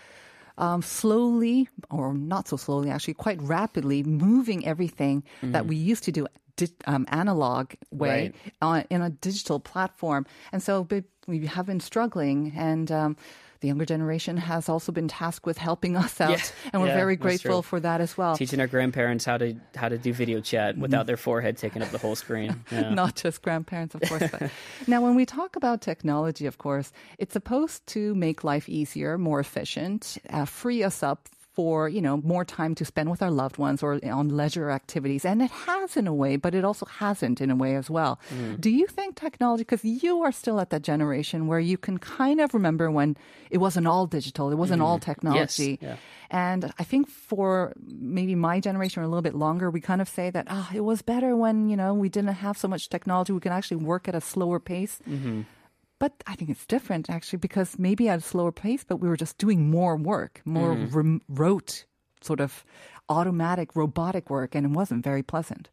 um, 0.57 0.81
slowly, 0.81 1.67
or 1.89 2.13
not 2.13 2.47
so 2.47 2.57
slowly, 2.57 2.89
actually, 2.89 3.15
quite 3.15 3.41
rapidly, 3.41 4.03
moving 4.03 4.65
everything 4.65 5.23
that 5.41 5.65
we 5.67 5.75
used 5.75 6.03
to 6.05 6.11
do 6.11 6.27
di- 6.55 6.67
um, 6.85 7.05
analog 7.09 7.71
way 7.91 8.33
on, 8.61 8.85
in 8.89 9.01
a 9.01 9.09
digital 9.09 9.59
platform. 9.59 10.25
And 10.51 10.61
so 10.61 10.87
we 11.27 11.45
have 11.47 11.65
been 11.65 11.79
struggling, 11.79 12.53
and 12.55 12.91
um, 12.91 13.17
the 13.61 13.67
younger 13.69 13.85
generation 13.85 14.37
has 14.37 14.69
also 14.69 14.91
been 14.91 15.07
tasked 15.07 15.45
with 15.45 15.57
helping 15.57 15.95
us 15.97 16.19
out, 16.25 16.31
Yeah. 16.31 16.43
and 16.73 16.81
we're 16.81 16.89
Yeah, 16.89 16.95
very 16.97 17.15
grateful 17.15 17.61
for 17.63 17.79
that 17.79 17.99
as 18.01 18.17
well. 18.17 18.35
Teaching 18.37 18.59
our 18.59 18.67
grandparents 18.67 19.25
how 19.25 19.37
to 19.37 19.55
how 19.75 19.89
to 19.89 19.97
do 19.97 20.13
video 20.13 20.39
chat 20.41 20.73
Mm-hmm. 20.73 20.81
without 20.81 21.07
their 21.07 21.17
forehead 21.17 21.57
taking 21.57 21.81
up 21.81 21.89
the 21.89 21.97
whole 21.97 22.15
screen. 22.15 22.63
Yeah. 22.71 22.93
not 22.93 23.15
just 23.15 23.41
grandparents, 23.41 23.95
of 23.95 24.01
course. 24.01 24.29
But 24.31 24.51
now, 24.87 25.01
when 25.01 25.15
we 25.15 25.25
talk 25.25 25.55
about 25.55 25.81
technology, 25.81 26.45
of 26.45 26.57
course, 26.57 26.91
it's 27.17 27.33
supposed 27.33 27.85
to 27.87 28.13
make 28.15 28.43
life 28.43 28.69
easier, 28.69 29.17
more 29.17 29.39
efficient, 29.39 30.17
uh, 30.29 30.45
free 30.45 30.83
us 30.83 31.01
up 31.01 31.27
for 31.55 31.89
you 31.89 32.01
know 32.01 32.17
more 32.17 32.45
time 32.45 32.75
to 32.75 32.85
spend 32.85 33.09
with 33.09 33.21
our 33.21 33.31
loved 33.31 33.57
ones 33.57 33.81
or 33.81 33.99
on 34.03 34.29
leisure 34.29 34.69
activities 34.69 35.25
and 35.25 35.41
it 35.41 35.51
has 35.51 35.97
in 35.97 36.07
a 36.07 36.13
way 36.13 36.35
but 36.35 36.53
it 36.53 36.63
also 36.63 36.85
hasn't 36.85 37.41
in 37.41 37.49
a 37.49 37.55
way 37.55 37.75
as 37.75 37.89
well 37.89 38.19
mm. 38.33 38.59
do 38.59 38.69
you 38.69 38.85
think 38.87 39.15
technology 39.15 39.63
because 39.63 39.83
you 39.83 40.21
are 40.21 40.31
still 40.31 40.59
at 40.59 40.69
that 40.69 40.81
generation 40.81 41.47
where 41.47 41.59
you 41.59 41.77
can 41.77 41.97
kind 41.97 42.41
of 42.41 42.53
remember 42.53 42.91
when 42.91 43.15
it 43.49 43.57
wasn't 43.57 43.87
all 43.87 44.05
digital 44.05 44.51
it 44.51 44.55
wasn't 44.55 44.81
all 44.81 44.99
mm-hmm. 44.99 45.11
technology 45.11 45.79
yeah. 45.81 45.95
and 46.29 46.73
I 46.77 46.83
think 46.83 47.09
for 47.09 47.73
maybe 47.87 48.35
my 48.35 48.59
generation 48.59 49.01
or 49.01 49.05
a 49.05 49.07
little 49.07 49.21
bit 49.21 49.35
longer, 49.35 49.69
we 49.69 49.81
kind 49.81 50.01
of 50.01 50.09
say 50.09 50.29
that 50.29 50.47
ah, 50.49 50.69
it 50.73 50.81
was 50.81 51.01
better 51.01 51.35
when 51.35 51.69
you 51.69 51.77
know 51.77 51.93
we 51.93 52.09
didn't 52.09 52.33
have 52.33 52.57
so 52.57 52.67
much 52.67 52.89
technology. 52.89 53.33
We 53.33 53.39
could 53.39 53.51
actually 53.51 53.77
work 53.77 54.07
at 54.07 54.15
a 54.15 54.21
slower 54.21 54.59
pace. 54.59 54.99
Mm-hmm. 55.07 55.41
But 55.99 56.11
I 56.27 56.35
think 56.35 56.49
it's 56.49 56.65
different 56.65 57.09
actually 57.09 57.39
because 57.39 57.79
maybe 57.79 58.09
at 58.09 58.19
a 58.19 58.21
slower 58.21 58.51
pace, 58.51 58.83
but 58.83 58.97
we 58.97 59.07
were 59.07 59.15
just 59.15 59.37
doing 59.37 59.69
more 59.69 59.95
work, 59.95 60.41
more 60.45 60.73
rem- 60.73 61.21
rote, 61.29 61.85
sort 62.21 62.41
of 62.41 62.65
automatic, 63.07 63.75
robotic 63.75 64.29
work, 64.29 64.55
and 64.55 64.65
it 64.65 64.71
wasn't 64.71 65.03
very 65.03 65.23
pleasant. 65.23 65.69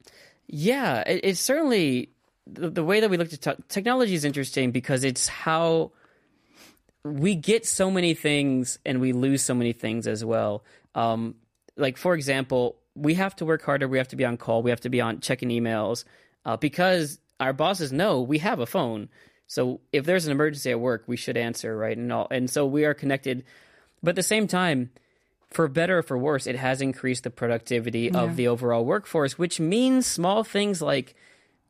Yeah, 0.47 1.01
it, 1.01 1.21
it's 1.25 1.41
certainly 1.41 2.11
the, 2.47 2.71
the 2.71 2.85
way 2.85 3.01
that 3.01 3.11
we 3.11 3.17
look 3.17 3.33
at 3.33 3.41
te- 3.41 3.63
technology 3.69 4.15
is 4.15 4.25
interesting 4.25 4.71
because 4.71 5.03
it's 5.05 5.29
how 5.29 5.93
we 7.05 7.35
get 7.35 7.67
so 7.67 7.91
many 7.91 8.15
things 8.15 8.79
and 8.87 9.01
we 9.01 9.13
lose 9.13 9.43
so 9.43 9.55
many 9.55 9.73
things 9.73 10.07
as 10.07 10.25
well. 10.25 10.63
Um, 10.95 11.35
like 11.77 11.97
for 11.97 12.15
example, 12.15 12.77
we 12.95 13.15
have 13.15 13.35
to 13.37 13.45
work 13.45 13.63
harder. 13.63 13.89
We 13.89 13.99
have 13.99 14.09
to 14.09 14.17
be 14.17 14.25
on 14.25 14.37
call. 14.37 14.63
We 14.63 14.71
have 14.71 14.81
to 14.83 14.91
be 14.91 15.01
on 15.01 15.21
checking 15.21 15.49
emails 15.49 16.05
uh, 16.45 16.57
because 16.57 17.19
our 17.41 17.53
bosses 17.53 17.93
know 17.93 18.21
we 18.21 18.39
have 18.39 18.61
a 18.61 18.67
phone. 18.67 19.09
So 19.47 19.81
if 19.93 20.05
there's 20.05 20.27
an 20.27 20.33
emergency 20.33 20.71
at 20.71 20.81
work, 20.81 21.05
we 21.07 21.17
should 21.17 21.37
answer 21.37 21.77
right 21.77 21.97
and 21.97 22.13
all. 22.13 22.27
And 22.31 22.49
so 22.49 22.67
we 22.67 22.85
are 22.85 22.95
connected. 22.95 23.45
But 24.03 24.11
at 24.11 24.17
the 24.17 24.23
same 24.23 24.47
time, 24.47 24.91
for 25.51 25.69
better 25.69 25.99
or 25.99 26.03
for 26.03 26.17
worse, 26.17 26.47
it 26.47 26.57
has 26.57 26.81
increased 26.81 27.25
the 27.25 27.31
productivity 27.31 28.11
of 28.11 28.37
the 28.37 28.49
overall 28.49 28.85
workforce, 28.85 29.39
which 29.39 29.61
means 29.61 30.07
small 30.07 30.45
things 30.45 30.81
like 30.81 31.15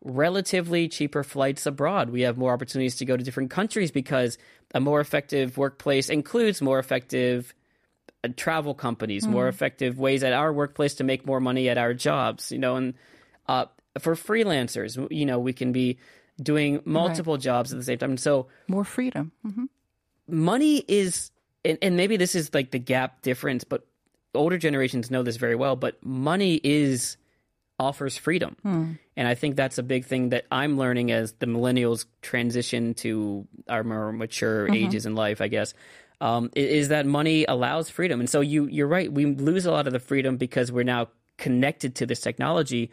relatively 0.05 0.89
cheaper 0.89 1.23
flights 1.25 1.67
abroad. 1.67 2.11
We 2.11 2.23
have 2.23 2.37
more 2.37 2.53
opportunities 2.53 2.97
to 2.97 3.05
go 3.05 3.17
to 3.17 3.25
different 3.25 3.51
countries 3.51 3.91
because 3.91 4.39
a 4.75 4.81
more 4.81 5.01
effective 5.01 5.59
workplace 5.59 6.09
includes 6.09 6.63
more 6.63 6.79
effective 6.79 7.55
uh, 8.25 8.29
travel 8.37 8.75
companies, 8.75 9.27
more 9.27 9.49
effective 9.49 9.99
ways 9.99 10.23
at 10.23 10.33
our 10.33 10.53
workplace 10.53 10.95
to 10.95 11.05
make 11.05 11.27
more 11.27 11.41
money 11.41 11.69
at 11.69 11.79
our 11.79 11.95
jobs, 11.95 12.53
you 12.53 12.59
know, 12.59 12.77
and 12.77 12.95
uh, 13.49 13.67
for 13.99 14.15
freelancers, 14.15 15.07
you 15.11 15.27
know, 15.27 15.39
we 15.39 15.53
can 15.53 15.73
be 15.73 15.99
doing 16.43 16.81
multiple 16.85 17.37
jobs 17.37 17.73
at 17.73 17.79
the 17.79 17.85
same 17.85 17.99
time. 17.99 18.17
So 18.17 18.49
More 18.69 18.85
freedom. 18.85 19.33
hmm 19.43 19.65
money 20.29 20.85
is 20.89 21.31
and, 21.65 21.79
and 21.83 21.97
maybe 21.97 22.17
this 22.17 22.35
is 22.35 22.55
like 22.55 22.71
the 22.71 22.79
gap 22.79 23.23
difference 23.23 23.65
but 23.65 23.85
older 24.35 24.57
generations 24.57 25.11
know 25.11 25.23
this 25.23 25.37
very 25.37 25.57
well 25.57 25.77
but 25.77 26.03
money 26.05 26.61
is 26.63 27.17
offers 27.79 28.17
freedom. 28.17 28.57
And 29.17 29.27
i 29.29 29.35
think 29.35 29.57
that's 29.57 29.79
a 29.79 29.83
big 29.83 30.05
thing 30.05 30.29
that 30.31 30.47
i'm 30.51 30.79
learning 30.79 31.11
as 31.11 31.33
the 31.35 31.47
millennials 31.47 32.07
transition 32.23 32.95
to 32.95 33.47
our 33.69 33.83
more 33.83 34.13
mature 34.13 34.71
ages 34.73 35.07
in 35.07 35.15
life 35.17 35.41
i 35.41 35.49
guess 35.49 35.75
um, 36.23 36.51
is 36.55 36.89
that 36.89 37.05
money 37.05 37.45
allows 37.47 37.91
freedom. 37.91 38.21
And 38.21 38.31
so 38.31 38.41
you 38.41 38.67
you're 38.67 38.87
right. 38.87 39.13
We 39.13 39.27
lose 39.27 39.67
a 39.67 39.73
lot 39.73 39.89
of 39.89 39.93
the 39.93 39.99
freedom 39.99 40.37
because 40.37 40.71
we're 40.71 40.85
now 40.85 41.09
connected 41.37 41.97
to 41.97 42.07
this 42.07 42.21
technology 42.21 42.93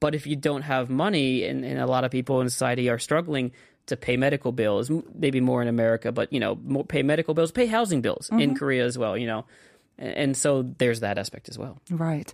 but 0.00 0.14
if 0.14 0.26
you 0.26 0.36
don't 0.36 0.62
have 0.62 0.90
money, 0.90 1.44
and, 1.44 1.64
and 1.64 1.78
a 1.78 1.86
lot 1.86 2.04
of 2.04 2.10
people 2.10 2.40
in 2.40 2.50
society 2.50 2.88
are 2.88 2.98
struggling 2.98 3.52
to 3.86 3.96
pay 3.96 4.16
medical 4.16 4.52
bills, 4.52 4.90
maybe 5.14 5.40
more 5.40 5.62
in 5.62 5.68
America, 5.68 6.12
but 6.12 6.32
you 6.32 6.40
know, 6.40 6.58
more, 6.64 6.84
pay 6.84 7.02
medical 7.02 7.34
bills, 7.34 7.52
pay 7.52 7.66
housing 7.66 8.00
bills 8.00 8.28
in 8.30 8.38
mm-hmm. 8.38 8.54
Korea 8.54 8.84
as 8.84 8.98
well. 8.98 9.16
You 9.16 9.26
know, 9.26 9.44
and, 9.98 10.14
and 10.14 10.36
so 10.36 10.62
there's 10.62 11.00
that 11.00 11.18
aspect 11.18 11.48
as 11.48 11.58
well. 11.58 11.80
Right. 11.90 12.32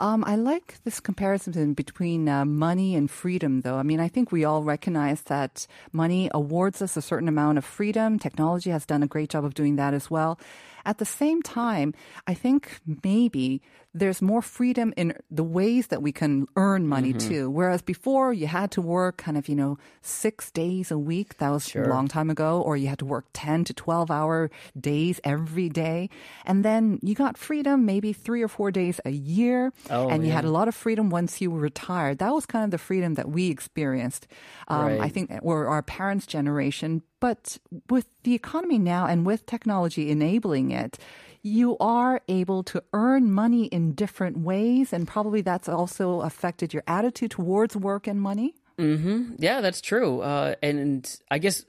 Um, 0.00 0.24
I 0.26 0.36
like 0.36 0.82
this 0.84 0.98
comparison 0.98 1.74
between 1.74 2.26
uh, 2.26 2.46
money 2.46 2.96
and 2.96 3.10
freedom, 3.10 3.60
though. 3.60 3.76
I 3.76 3.82
mean, 3.82 4.00
I 4.00 4.08
think 4.08 4.32
we 4.32 4.46
all 4.46 4.62
recognize 4.62 5.20
that 5.24 5.66
money 5.92 6.30
awards 6.32 6.80
us 6.80 6.96
a 6.96 7.02
certain 7.02 7.28
amount 7.28 7.58
of 7.58 7.66
freedom. 7.66 8.18
Technology 8.18 8.70
has 8.70 8.86
done 8.86 9.02
a 9.02 9.06
great 9.06 9.28
job 9.28 9.44
of 9.44 9.52
doing 9.52 9.76
that 9.76 9.92
as 9.92 10.10
well. 10.10 10.40
At 10.86 10.96
the 10.96 11.04
same 11.04 11.42
time, 11.42 11.92
I 12.26 12.32
think 12.32 12.80
maybe 13.04 13.60
there's 13.92 14.22
more 14.22 14.40
freedom 14.40 14.94
in 14.96 15.12
the 15.30 15.42
ways 15.42 15.88
that 15.88 16.00
we 16.00 16.12
can 16.12 16.46
earn 16.56 16.86
money 16.86 17.12
too. 17.28 17.50
Whereas 17.50 17.82
before, 17.82 18.32
you 18.32 18.46
had 18.46 18.70
to 18.72 18.80
work 18.80 19.18
kind 19.18 19.36
of, 19.36 19.48
you 19.48 19.56
know, 19.56 19.78
six 20.00 20.50
days 20.52 20.90
a 20.90 20.96
week. 20.96 21.36
That 21.38 21.50
was 21.50 21.66
a 21.74 21.88
long 21.90 22.08
time 22.08 22.30
ago. 22.30 22.62
Or 22.62 22.76
you 22.76 22.86
had 22.88 23.00
to 23.00 23.04
work 23.04 23.26
10 23.34 23.64
to 23.64 23.74
12 23.74 24.10
hour 24.10 24.50
days 24.78 25.20
every 25.24 25.68
day. 25.68 26.08
And 26.46 26.64
then 26.64 27.00
you 27.02 27.14
got 27.14 27.36
freedom 27.36 27.84
maybe 27.84 28.12
three 28.14 28.42
or 28.42 28.48
four 28.48 28.70
days 28.70 29.00
a 29.04 29.10
year. 29.10 29.72
Oh, 29.90 30.08
and 30.08 30.24
you 30.24 30.30
had 30.32 30.44
a 30.44 30.50
lot 30.50 30.68
of 30.68 30.74
freedom 30.74 31.10
once 31.10 31.40
you 31.40 31.50
were 31.50 31.58
retired. 31.60 32.18
That 32.18 32.32
was 32.32 32.46
kind 32.46 32.64
of 32.64 32.70
the 32.70 32.78
freedom 32.78 33.14
that 33.14 33.28
we 33.28 33.50
experienced. 33.50 34.26
Um, 34.68 34.86
I 34.86 34.98
Right. 34.98 35.12
think, 35.12 35.30
or 35.42 35.66
our 35.68 35.82
parents' 35.82 36.26
generation. 36.26 37.02
But 37.18 37.58
with 37.90 38.06
the 38.22 38.34
economy 38.34 38.78
now 38.78 39.06
and 39.06 39.26
with 39.26 39.46
technology 39.46 40.10
enabling 40.10 40.70
it, 40.70 40.98
you 41.42 41.76
are 41.78 42.20
able 42.28 42.62
to 42.64 42.82
earn 42.92 43.32
money 43.32 43.64
in 43.66 43.92
different 43.94 44.38
ways. 44.38 44.92
And 44.92 45.08
probably 45.08 45.40
that's 45.42 45.68
also 45.68 46.20
affected 46.20 46.72
your 46.72 46.82
attitude 46.86 47.30
towards 47.32 47.76
work 47.76 48.06
and 48.06 48.20
money. 48.20 48.54
Yeah, 48.78 49.60
that's 49.60 49.80
true. 49.82 50.20
Uh, 50.20 50.54
and 50.62 51.04
I 51.30 51.38
guess 51.38 51.64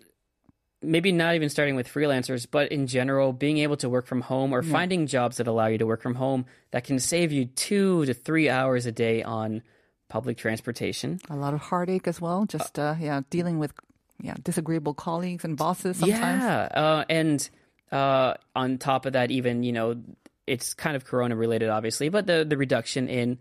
maybe 0.81 1.11
not 1.11 1.35
even 1.35 1.49
starting 1.49 1.75
with 1.75 1.87
freelancers, 1.87 2.47
but 2.49 2.71
in 2.71 2.87
general, 2.87 3.33
being 3.33 3.59
able 3.59 3.77
to 3.77 3.89
work 3.89 4.07
from 4.07 4.21
home 4.21 4.53
or 4.53 4.63
finding 4.63 5.07
jobs 5.07 5.37
that 5.37 5.47
allow 5.47 5.67
you 5.67 5.77
to 5.77 5.85
work 5.85 6.01
from 6.01 6.15
home 6.15 6.45
that 6.71 6.83
can 6.83 6.99
save 6.99 7.31
you 7.31 7.45
two 7.45 8.05
to 8.05 8.13
three 8.13 8.49
hours 8.49 8.85
a 8.85 8.91
day 8.91 9.21
on 9.23 9.61
public 10.09 10.37
transportation. 10.37 11.19
A 11.29 11.35
lot 11.35 11.53
of 11.53 11.61
heartache 11.61 12.07
as 12.07 12.19
well. 12.19 12.45
Just, 12.45 12.77
uh, 12.79 12.95
yeah, 12.99 13.21
dealing 13.29 13.59
with 13.59 13.73
yeah, 14.21 14.35
disagreeable 14.41 14.93
colleagues 14.93 15.43
and 15.43 15.57
bosses 15.57 15.97
sometimes. 15.97 16.43
Yeah, 16.43 16.63
uh, 16.73 17.05
and 17.09 17.49
uh, 17.91 18.35
on 18.55 18.77
top 18.77 19.05
of 19.05 19.13
that, 19.13 19.31
even 19.31 19.63
you 19.63 19.71
know, 19.71 20.01
it's 20.47 20.73
kind 20.73 20.95
of 20.95 21.05
Corona 21.05 21.35
related, 21.35 21.69
obviously, 21.69 22.09
but 22.09 22.27
the 22.27 22.45
the 22.47 22.57
reduction 22.57 23.09
in 23.09 23.39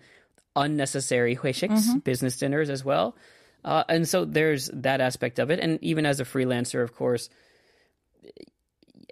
unnecessary 0.56 1.36
huishiks, 1.36 2.02
business 2.02 2.36
dinners 2.38 2.70
as 2.70 2.84
well, 2.84 3.16
uh, 3.64 3.84
and 3.88 4.08
so 4.08 4.24
there's 4.24 4.70
that 4.72 5.00
aspect 5.00 5.38
of 5.38 5.50
it. 5.50 5.60
And 5.60 5.78
even 5.82 6.06
as 6.06 6.20
a 6.20 6.24
freelancer, 6.24 6.82
of 6.82 6.94
course, 6.94 7.28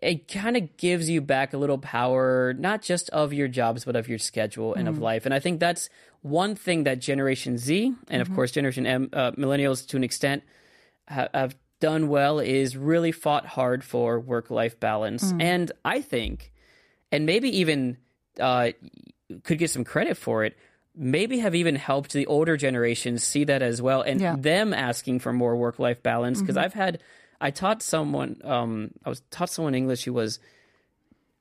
it 0.00 0.28
kind 0.28 0.56
of 0.56 0.76
gives 0.76 1.10
you 1.10 1.20
back 1.20 1.52
a 1.52 1.58
little 1.58 1.78
power, 1.78 2.54
not 2.56 2.82
just 2.82 3.10
of 3.10 3.32
your 3.32 3.48
jobs, 3.48 3.84
but 3.84 3.96
of 3.96 4.08
your 4.08 4.18
schedule 4.18 4.74
and 4.74 4.88
of 4.88 4.98
life. 4.98 5.26
And 5.26 5.34
I 5.34 5.40
think 5.40 5.58
that's 5.60 5.90
one 6.22 6.54
thing 6.54 6.84
that 6.84 7.00
Generation 7.00 7.58
Z 7.58 7.94
and 8.08 8.22
of 8.22 8.32
course 8.34 8.52
Generation 8.52 8.86
M, 8.86 9.10
uh, 9.12 9.32
millennials 9.32 9.86
to 9.88 9.96
an 9.96 10.04
extent 10.04 10.42
ha- 11.08 11.28
have 11.34 11.56
done 11.80 12.08
well 12.08 12.38
is 12.40 12.76
really 12.76 13.12
fought 13.12 13.46
hard 13.46 13.84
for 13.84 14.18
work 14.18 14.50
life 14.50 14.78
balance. 14.80 15.32
And 15.40 15.72
I 15.84 16.00
think, 16.00 16.52
and 17.12 17.24
maybe 17.26 17.58
even 17.58 17.96
uh, 18.40 18.70
could 19.44 19.58
get 19.58 19.70
some 19.70 19.84
credit 19.84 20.16
for 20.16 20.44
it, 20.44 20.56
maybe 20.98 21.38
have 21.38 21.54
even 21.54 21.76
helped 21.76 22.12
the 22.12 22.26
older 22.26 22.56
generations 22.56 23.22
see 23.22 23.44
that 23.44 23.62
as 23.62 23.80
well 23.80 24.02
and 24.02 24.20
Yeah. 24.20 24.34
them 24.36 24.74
asking 24.74 25.20
for 25.20 25.32
more 25.32 25.56
work 25.56 25.78
life 25.78 26.02
balance. 26.02 26.40
Because 26.40 26.56
mm-hmm. 26.56 26.64
I've 26.64 26.74
had, 26.74 27.00
I 27.40 27.50
taught 27.50 27.82
someone, 27.82 28.40
um, 28.44 28.90
I 29.04 29.08
was 29.08 29.22
taught 29.30 29.48
someone 29.48 29.74
English 29.74 30.04
who 30.04 30.12
was 30.12 30.40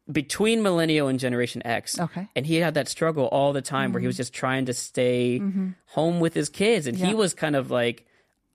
between 0.10 0.62
millennial 0.62 1.08
and 1.08 1.20
generation 1.20 1.66
X. 1.66 2.00
Okay. 2.00 2.28
And 2.36 2.46
he 2.46 2.58
had 2.58 2.76
that 2.76 2.88
struggle 2.88 3.26
all 3.26 3.52
the 3.52 3.62
time 3.62 3.92
where 3.92 4.00
he 4.00 4.04
mm-hmm. 4.04 4.10
was 4.10 4.18
just 4.18 4.34
trying 4.34 4.66
to 4.66 4.74
stay 4.74 5.40
mm-hmm. 5.40 5.70
home 5.88 6.20
with 6.20 6.34
his 6.34 6.50
kids. 6.50 6.88
And 6.88 6.96
he 6.96 7.14
was 7.14 7.34
kind 7.34 7.56
of 7.56 7.72
like, 7.72 8.06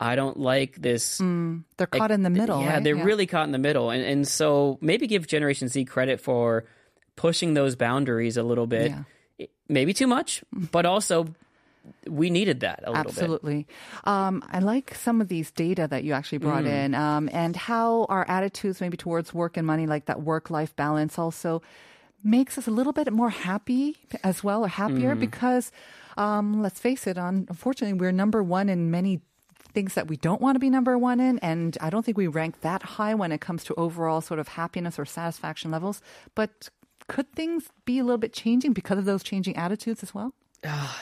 I 0.01 0.17
don't 0.17 0.39
like 0.39 0.77
this. 0.77 1.21
Mm. 1.21 1.65
They're 1.77 1.87
caught 1.87 2.11
in 2.11 2.23
the 2.23 2.31
middle. 2.31 2.61
Yeah, 2.61 2.75
right? 2.75 2.85
they're 2.85 2.97
really 2.97 3.27
caught 3.27 3.47
in 3.47 3.53
the 3.53 3.59
middle. 3.59 3.91
And, 3.91 4.03
and 4.03 4.27
so 4.27 4.79
maybe 4.81 5.07
give 5.07 5.29
Generation 5.29 5.69
Z 5.69 5.85
credit 5.85 6.21
for 6.21 6.65
pushing 7.15 7.55
those 7.55 7.77
boundaries 7.77 8.37
a 8.37 8.43
little 8.43 8.67
bit. 8.67 8.91
Yeah. 8.91 9.03
Maybe 9.69 9.93
too 9.95 10.07
much, 10.07 10.45
but 10.53 10.87
also 10.87 11.27
we 12.09 12.31
needed 12.31 12.61
that 12.61 12.81
a 12.87 12.91
little 12.91 13.05
bit. 13.05 13.13
Absolutely. 13.13 13.67
Um, 14.05 14.45
I 14.51 14.61
like 14.61 14.95
some 14.95 15.21
of 15.21 15.29
these 15.29 15.51
data 15.51 15.89
that 15.89 16.05
you 16.05 16.13
actually 16.13 16.39
brought 16.39 16.65
Mm. 16.65 16.85
in 16.85 16.95
um, 16.95 17.29
and 17.33 17.57
how 17.57 18.05
our 18.09 18.25
attitudes 18.29 18.81
maybe 18.81 18.97
towards 18.97 19.35
work 19.35 19.57
and 19.57 19.67
money, 19.67 19.87
like 19.87 20.05
that 20.07 20.23
work 20.23 20.49
life 20.51 20.77
balance, 20.77 21.19
also 21.19 21.61
makes 22.23 22.57
us 22.57 22.69
a 22.69 22.71
little 22.71 22.93
bit 22.93 23.13
more 23.13 23.31
happy 23.31 23.97
as 24.23 24.45
well 24.45 24.65
or 24.65 24.69
happier 24.69 25.17
Mm. 25.17 25.21
because 25.21 25.73
um, 26.17 26.63
let's 26.63 26.79
face 26.79 27.07
it, 27.07 27.19
on, 27.19 27.47
unfortunately, 27.49 27.99
we're 27.99 28.13
number 28.13 28.43
one 28.43 28.69
in 28.69 28.91
many 28.91 29.21
things 29.73 29.95
that 29.95 30.07
we 30.07 30.17
don't 30.19 30.41
want 30.43 30.55
to 30.55 30.61
be 30.61 30.69
number 30.69 30.99
one 30.99 31.19
in. 31.19 31.39
And 31.41 31.77
I 31.81 31.89
don't 31.89 32.05
think 32.05 32.19
we 32.19 32.27
rank 32.27 32.61
that 32.61 32.83
high 32.83 33.15
when 33.15 33.33
it 33.33 33.41
comes 33.41 33.65
to 33.65 33.75
overall 33.77 34.21
sort 34.21 34.39
of 34.39 34.49
happiness 34.49 34.99
or 34.99 35.07
satisfaction 35.07 35.71
levels. 35.71 36.03
But 36.35 36.69
could 37.13 37.31
things 37.35 37.69
be 37.85 37.99
a 37.99 38.05
little 38.05 38.19
bit 38.19 38.33
changing 38.33 38.73
because 38.73 38.99
of 38.99 39.05
those 39.05 39.23
changing 39.23 39.57
attitudes 39.57 40.03
as 40.03 40.15
well? 40.15 40.33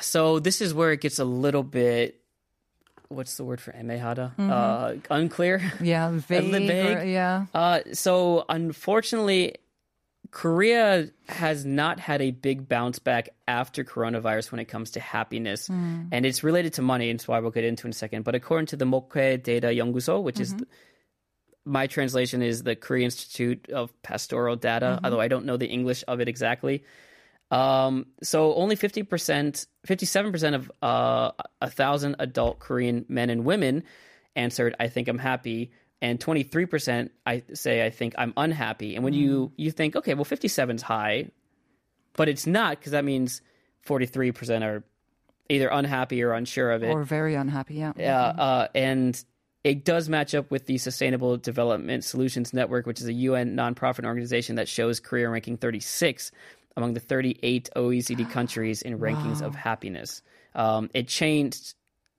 So 0.00 0.38
this 0.40 0.60
is 0.60 0.74
where 0.74 0.90
it 0.92 1.00
gets 1.00 1.18
a 1.18 1.24
little 1.24 1.62
bit. 1.62 2.20
What's 3.08 3.36
the 3.36 3.44
word 3.44 3.60
for 3.60 3.72
emehada? 3.72 4.32
Uh, 4.38 4.94
unclear. 5.10 5.60
Yeah, 5.80 6.10
vague. 6.14 6.54
or- 6.54 6.58
vague. 6.58 7.08
yeah. 7.10 7.46
Uh, 7.54 7.80
so 7.92 8.44
unfortunately, 8.48 9.54
Korea 10.30 11.10
has 11.28 11.64
not 11.64 11.98
had 11.98 12.22
a 12.22 12.30
big 12.30 12.68
bounce 12.68 12.98
back 13.00 13.30
after 13.48 13.82
coronavirus 13.84 14.52
when 14.52 14.60
it 14.60 14.66
comes 14.66 14.92
to 14.92 15.00
happiness, 15.00 15.68
and 15.68 16.24
it's 16.26 16.44
related 16.44 16.74
to 16.74 16.82
money. 16.82 17.10
And 17.10 17.18
that's 17.18 17.26
why 17.28 17.40
we'll 17.40 17.50
get 17.50 17.64
into 17.64 17.86
in 17.86 17.90
a 17.90 17.94
second. 17.94 18.22
But 18.24 18.34
according 18.36 18.66
to 18.66 18.76
the 18.76 18.84
Mokhae 18.84 19.42
Data 19.42 19.68
Yeongguso, 19.68 20.22
which 20.22 20.38
is 20.40 20.54
my 21.70 21.86
translation 21.86 22.42
is 22.42 22.64
the 22.64 22.74
Korea 22.74 23.04
Institute 23.04 23.70
of 23.70 23.90
Pastoral 24.02 24.56
Data, 24.56 24.98
although 25.04 25.20
I 25.20 25.28
don't 25.28 25.44
know 25.44 25.56
the 25.56 25.68
English 25.68 26.02
of 26.08 26.20
it 26.20 26.28
exactly. 26.28 26.84
Um, 27.52 28.06
so 28.22 28.54
only 28.54 28.76
50%, 28.76 29.66
57% 29.86 30.54
of 30.54 30.72
uh, 30.82 31.30
a 31.60 31.70
thousand 31.70 32.16
adult 32.18 32.58
Korean 32.58 33.04
men 33.08 33.30
and 33.30 33.44
women 33.44 33.84
answered, 34.34 34.74
I 34.80 34.88
think 34.88 35.08
I'm 35.08 35.18
happy. 35.18 35.70
And 36.02 36.18
23% 36.18 37.10
I 37.26 37.42
say, 37.52 37.84
I 37.84 37.90
think 37.90 38.14
I'm 38.18 38.32
unhappy. 38.36 38.96
And 38.96 39.04
when 39.04 39.12
you, 39.12 39.52
you 39.56 39.70
think, 39.70 39.96
okay, 39.96 40.14
well, 40.14 40.24
57 40.24 40.76
is 40.76 40.82
high, 40.82 41.30
but 42.14 42.28
it's 42.28 42.46
not 42.46 42.78
because 42.78 42.92
that 42.92 43.04
means 43.04 43.42
43% 43.86 44.62
are 44.64 44.82
either 45.48 45.68
unhappy 45.68 46.22
or 46.22 46.32
unsure 46.32 46.72
of 46.72 46.82
it. 46.82 46.90
Or 46.90 47.04
very 47.04 47.34
unhappy, 47.34 47.74
yeah. 47.74 47.92
Yeah, 47.96 48.20
uh, 48.20 48.68
and 48.74 49.22
it 49.62 49.84
does 49.84 50.08
match 50.08 50.34
up 50.34 50.50
with 50.50 50.66
the 50.66 50.78
Sustainable 50.78 51.36
Development 51.36 52.02
Solutions 52.02 52.54
Network, 52.54 52.86
which 52.86 53.00
is 53.00 53.06
a 53.06 53.12
UN 53.12 53.56
nonprofit 53.56 54.04
organization 54.04 54.56
that 54.56 54.68
shows 54.68 55.00
Korea 55.00 55.28
ranking 55.28 55.56
36 55.58 56.32
among 56.76 56.94
the 56.94 57.00
38 57.00 57.68
OECD 57.76 58.30
countries 58.30 58.80
in 58.82 58.98
rankings 58.98 59.42
of 59.42 59.54
happiness. 59.54 60.22
Um, 60.54 60.88
it 60.94 61.08
changed. 61.08 61.74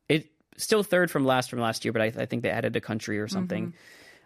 It 0.07 0.29
still 0.57 0.83
third 0.83 1.10
from 1.10 1.25
last 1.25 1.50
from 1.50 1.60
last 1.60 1.83
year, 1.83 1.93
but 1.93 2.01
I, 2.01 2.05
I 2.05 2.25
think 2.25 2.43
they 2.43 2.50
added 2.51 2.75
a 2.75 2.81
country 2.81 3.19
or 3.19 3.27
something. 3.27 3.74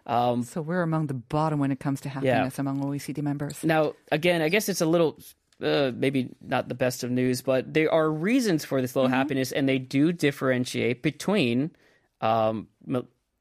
Um, 0.06 0.42
So 0.42 0.60
we're 0.60 0.82
among 0.82 1.06
the 1.06 1.14
bottom 1.14 1.58
when 1.58 1.72
it 1.72 1.80
comes 1.80 2.02
to 2.02 2.08
happiness 2.08 2.58
among 2.58 2.80
OECD 2.80 3.22
members. 3.22 3.64
Now, 3.64 3.94
again, 4.12 4.42
I 4.42 4.48
guess 4.50 4.68
it's 4.68 4.80
a 4.80 4.86
little 4.86 5.18
uh, 5.62 5.90
maybe 5.94 6.36
not 6.42 6.68
the 6.68 6.74
best 6.74 7.02
of 7.02 7.10
news, 7.10 7.40
but 7.40 7.72
there 7.72 7.90
are 7.92 8.10
reasons 8.10 8.64
for 8.64 8.80
this 8.82 8.94
low 8.94 9.06
happiness, 9.06 9.52
and 9.52 9.68
they 9.68 9.78
do 9.78 10.12
differentiate 10.12 11.02
between 11.02 11.70
um, 12.20 12.68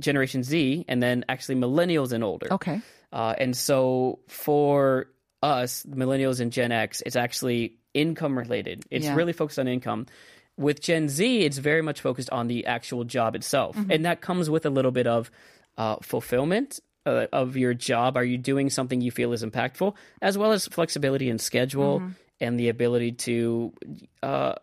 Generation 0.01 0.43
Z 0.43 0.85
and 0.87 1.01
then 1.01 1.23
actually 1.29 1.55
millennials 1.55 2.11
and 2.11 2.23
older. 2.23 2.51
Okay. 2.53 2.81
Uh, 3.13 3.33
and 3.37 3.55
so 3.55 4.19
for 4.27 5.07
us, 5.41 5.83
millennials 5.87 6.39
and 6.41 6.51
Gen 6.51 6.71
X, 6.71 7.01
it's 7.05 7.15
actually 7.15 7.77
income 7.93 8.37
related. 8.37 8.83
It's 8.91 9.05
Yeah. 9.05 9.15
really 9.15 9.31
focused 9.33 9.59
on 9.59 9.67
income. 9.67 10.07
With 10.57 10.81
Gen 10.81 11.07
Z, 11.09 11.39
it's 11.41 11.57
very 11.57 11.81
much 11.81 12.01
focused 12.01 12.29
on 12.29 12.47
the 12.47 12.65
actual 12.65 13.03
job 13.05 13.35
itself. 13.35 13.75
Mm-hmm. 13.75 13.91
And 13.91 14.05
that 14.05 14.21
comes 14.21 14.49
with 14.49 14.65
a 14.65 14.69
little 14.69 14.91
bit 14.91 15.07
of 15.07 15.31
uh, 15.77 15.97
fulfillment 16.01 16.79
uh, 17.05 17.27
of 17.31 17.55
your 17.55 17.73
job. 17.73 18.17
Are 18.17 18.23
you 18.23 18.37
doing 18.37 18.69
something 18.69 18.99
you 19.01 19.11
feel 19.11 19.31
is 19.33 19.43
impactful, 19.43 19.95
as 20.21 20.37
well 20.37 20.51
as 20.51 20.67
flexibility 20.67 21.29
in 21.29 21.37
schedule 21.39 21.99
Mm-hmm. 21.99 22.09
and 22.41 22.59
the 22.59 22.69
ability 22.69 23.11
to 23.13 23.73
uh, 24.23 24.55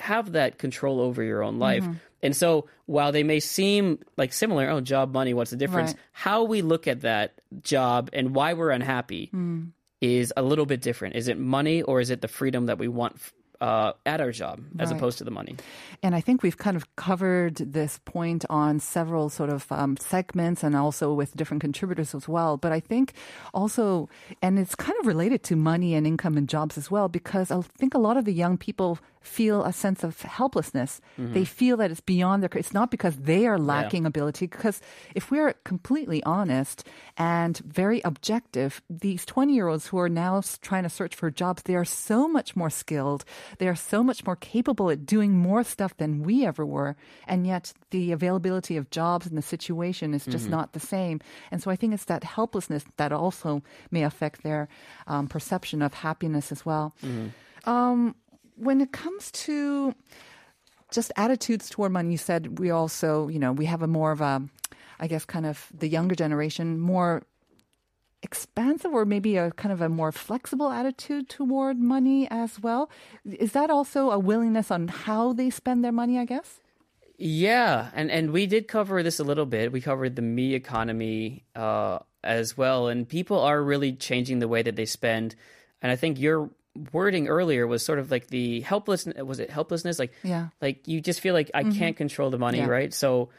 have 0.00 0.32
that 0.32 0.58
control 0.58 1.00
over 1.00 1.22
your 1.22 1.42
own 1.42 1.58
life. 1.58 1.84
Mm-hmm. 1.84 1.92
And 2.22 2.36
so 2.36 2.66
while 2.86 3.12
they 3.12 3.22
may 3.22 3.40
seem 3.40 3.98
like 4.16 4.32
similar, 4.32 4.68
oh, 4.68 4.80
job, 4.80 5.12
money, 5.12 5.32
what's 5.32 5.50
the 5.52 5.56
difference? 5.56 5.92
Right. 5.92 6.00
How 6.12 6.44
we 6.44 6.60
look 6.62 6.86
at 6.86 7.00
that 7.02 7.40
job 7.62 8.10
and 8.12 8.34
why 8.34 8.52
we're 8.52 8.70
unhappy 8.70 9.30
Mm. 9.32 9.72
is 10.02 10.32
a 10.36 10.42
little 10.42 10.66
bit 10.66 10.80
different. 10.82 11.16
Is 11.16 11.28
it 11.28 11.38
money 11.38 11.82
or 11.82 12.00
is 12.00 12.10
it 12.10 12.20
the 12.20 12.28
freedom 12.28 12.66
that 12.66 12.78
we 12.78 12.88
want 12.88 13.16
uh, 13.60 13.92
at 14.06 14.20
our 14.22 14.32
job 14.32 14.60
as 14.78 14.88
Right. 14.90 14.96
opposed 14.96 15.18
to 15.18 15.24
the 15.24 15.30
money? 15.30 15.54
And 16.02 16.14
I 16.14 16.20
think 16.22 16.42
we've 16.42 16.56
kind 16.56 16.76
of 16.76 16.84
covered 16.96 17.56
this 17.56 18.00
point 18.06 18.44
on 18.48 18.80
several 18.80 19.28
sort 19.28 19.50
of 19.50 19.70
um, 19.70 19.96
segments 19.98 20.62
and 20.64 20.74
also 20.74 21.12
with 21.12 21.36
different 21.36 21.60
contributors 21.60 22.14
as 22.14 22.26
well. 22.26 22.56
But 22.56 22.72
I 22.72 22.80
think 22.80 23.12
also, 23.52 24.08
and 24.40 24.58
it's 24.58 24.74
kind 24.74 24.96
of 25.00 25.06
related 25.06 25.42
to 25.44 25.56
money 25.56 25.94
and 25.94 26.06
income 26.06 26.38
and 26.38 26.48
jobs 26.48 26.78
as 26.78 26.90
well, 26.90 27.08
because 27.08 27.50
I 27.50 27.60
think 27.76 27.92
a 27.94 27.98
lot 27.98 28.16
of 28.16 28.24
the 28.24 28.32
young 28.32 28.56
people 28.56 28.98
feel 29.20 29.64
a 29.64 29.72
sense 29.72 30.02
of 30.02 30.20
helplessness. 30.22 31.00
They 31.32 31.44
feel 31.44 31.76
that 31.78 31.90
it's 31.90 32.00
beyond 32.00 32.42
their, 32.42 32.50
it's 32.54 32.72
not 32.72 32.90
because 32.90 33.16
they 33.16 33.46
are 33.46 33.58
lacking 33.58 34.06
ability, 34.06 34.46
because 34.46 34.80
if 35.14 35.30
we're 35.30 35.52
completely 35.64 36.22
honest 36.24 36.86
and 37.16 37.58
very 37.58 38.00
objective, 38.04 38.80
these 38.88 39.26
20 39.26 39.54
year 39.54 39.68
olds 39.68 39.86
who 39.86 39.98
are 39.98 40.08
now 40.08 40.40
trying 40.62 40.84
to 40.84 40.88
search 40.88 41.14
for 41.14 41.30
jobs, 41.30 41.62
they 41.64 41.76
are 41.76 41.84
so 41.84 42.28
much 42.28 42.56
more 42.56 42.70
skilled. 42.70 43.24
They 43.58 43.68
are 43.68 43.76
so 43.76 44.02
much 44.02 44.24
more 44.24 44.36
capable 44.36 44.90
at 44.90 45.04
doing 45.04 45.36
more 45.36 45.64
stuff 45.64 45.96
than 45.98 46.22
we 46.22 46.46
ever 46.46 46.64
were. 46.64 46.96
And 47.26 47.46
yet 47.46 47.72
the 47.90 48.12
availability 48.12 48.76
of 48.76 48.90
jobs 48.90 49.26
and 49.26 49.36
the 49.36 49.42
situation 49.42 50.14
is 50.14 50.24
just 50.24 50.48
not 50.48 50.72
the 50.72 50.80
same. 50.80 51.20
And 51.50 51.62
so 51.62 51.70
I 51.70 51.76
think 51.76 51.92
it's 51.92 52.06
that 52.06 52.24
helplessness 52.24 52.84
that 52.96 53.12
also 53.12 53.62
may 53.90 54.02
affect 54.02 54.42
their 54.42 54.68
um, 55.06 55.28
perception 55.28 55.82
of 55.82 55.92
happiness 55.92 56.50
as 56.52 56.64
well. 56.64 56.94
Um, 57.66 58.14
when 58.60 58.80
it 58.80 58.92
comes 58.92 59.30
to 59.32 59.94
just 60.90 61.12
attitudes 61.16 61.70
toward 61.70 61.92
money, 61.92 62.10
you 62.10 62.18
said 62.18 62.58
we 62.58 62.70
also, 62.70 63.28
you 63.28 63.38
know, 63.38 63.52
we 63.52 63.66
have 63.66 63.82
a 63.82 63.86
more 63.86 64.12
of 64.12 64.20
a, 64.20 64.42
I 64.98 65.06
guess, 65.06 65.24
kind 65.24 65.46
of 65.46 65.66
the 65.72 65.88
younger 65.88 66.14
generation, 66.14 66.78
more 66.78 67.22
expansive 68.22 68.92
or 68.92 69.04
maybe 69.04 69.36
a 69.36 69.50
kind 69.52 69.72
of 69.72 69.80
a 69.80 69.88
more 69.88 70.12
flexible 70.12 70.70
attitude 70.70 71.28
toward 71.28 71.78
money 71.78 72.28
as 72.30 72.60
well. 72.60 72.90
Is 73.24 73.52
that 73.52 73.70
also 73.70 74.10
a 74.10 74.18
willingness 74.18 74.70
on 74.70 74.88
how 74.88 75.32
they 75.32 75.48
spend 75.48 75.82
their 75.84 75.92
money, 75.92 76.18
I 76.18 76.26
guess? 76.26 76.60
Yeah, 77.16 77.90
and 77.94 78.10
and 78.10 78.30
we 78.30 78.46
did 78.46 78.66
cover 78.66 79.02
this 79.02 79.18
a 79.18 79.24
little 79.24 79.44
bit. 79.44 79.72
We 79.72 79.82
covered 79.82 80.16
the 80.16 80.22
me 80.22 80.54
economy 80.54 81.44
uh, 81.54 81.98
as 82.24 82.56
well, 82.56 82.88
and 82.88 83.06
people 83.06 83.38
are 83.40 83.62
really 83.62 83.92
changing 83.92 84.38
the 84.38 84.48
way 84.48 84.62
that 84.62 84.76
they 84.76 84.86
spend. 84.86 85.36
And 85.82 85.92
I 85.92 85.96
think 85.96 86.18
your 86.18 86.50
wording 86.92 87.28
earlier 87.28 87.66
was 87.66 87.84
sort 87.84 87.98
of 87.98 88.10
like 88.10 88.28
the 88.28 88.60
helplessness. 88.60 89.20
Was 89.22 89.40
it 89.40 89.50
helplessness? 89.50 89.98
Like, 89.98 90.12
Yeah. 90.22 90.48
like 90.62 90.86
you 90.86 91.00
just 91.00 91.20
feel 91.20 91.34
like 91.34 91.50
I 91.54 91.64
can't 91.64 91.96
control 91.96 92.30
the 92.30 92.38
money, 92.38 92.58
Yeah. 92.58 92.66
right? 92.66 92.94
So 92.94 93.30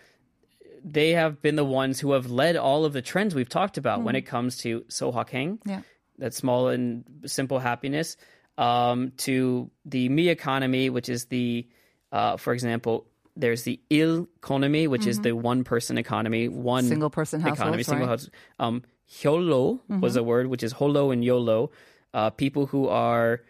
they 0.84 1.12
have 1.12 1.42
been 1.42 1.56
the 1.56 1.66
ones 1.66 2.00
who 2.00 2.12
have 2.14 2.30
led 2.32 2.56
all 2.58 2.86
of 2.86 2.94
the 2.94 3.02
trends 3.02 3.36
we've 3.36 3.50
talked 3.50 3.78
about 3.78 4.02
when 4.04 4.16
it 4.16 4.24
comes 4.24 4.58
to 4.58 4.82
sohakeng, 4.90 5.60
Yeah. 5.66 5.82
that 6.18 6.34
small 6.34 6.68
and 6.70 7.04
simple 7.26 7.60
happiness, 7.60 8.18
um, 8.58 9.12
to 9.18 9.70
the 9.86 10.10
me 10.10 10.30
economy, 10.30 10.90
which 10.90 11.08
is 11.08 11.26
the, 11.26 11.68
uh, 12.12 12.38
for 12.38 12.52
example, 12.54 13.06
there's 13.38 13.64
the 13.64 13.80
il 13.90 14.28
economy, 14.38 14.88
which 14.88 15.06
is 15.08 15.20
the 15.22 15.32
one 15.32 15.64
person 15.64 15.98
economy, 15.98 16.50
one 16.50 16.84
Single 16.84 17.10
person 17.10 17.40
economy, 17.42 17.58
households, 17.78 17.86
single 17.88 18.08
right? 18.08 18.12
house. 18.12 18.30
Um, 18.60 18.84
hyolo 19.10 19.80
was 20.02 20.16
a 20.16 20.24
word, 20.24 20.48
which 20.48 20.64
is 20.64 20.74
holo 20.74 21.12
and 21.12 21.24
yolo. 21.24 21.72
Uh, 22.14 22.30
people 22.30 22.66
who 22.66 22.88
are 22.88 23.42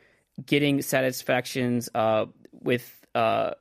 getting 0.45 0.81
satisfactions 0.81 1.89
uh, 1.95 2.25
with 2.61 2.85
uh, 3.15 3.51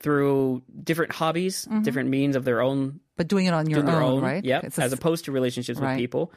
through 0.00 0.62
different 0.84 1.12
hobbies, 1.12 1.68
different 1.82 2.08
means 2.10 2.36
of 2.36 2.44
their 2.44 2.60
own 2.60 3.00
But 3.16 3.28
doing 3.28 3.46
it 3.46 3.54
on 3.54 3.68
your 3.68 3.80
own, 3.80 4.02
own, 4.02 4.22
right? 4.22 4.44
It's 4.44 4.78
a 4.78 4.82
As 4.82 4.92
opposed 4.92 5.24
to 5.26 5.32
relationships 5.32 5.78
Right. 5.78 5.92
with 5.92 5.98
people. 5.98 6.32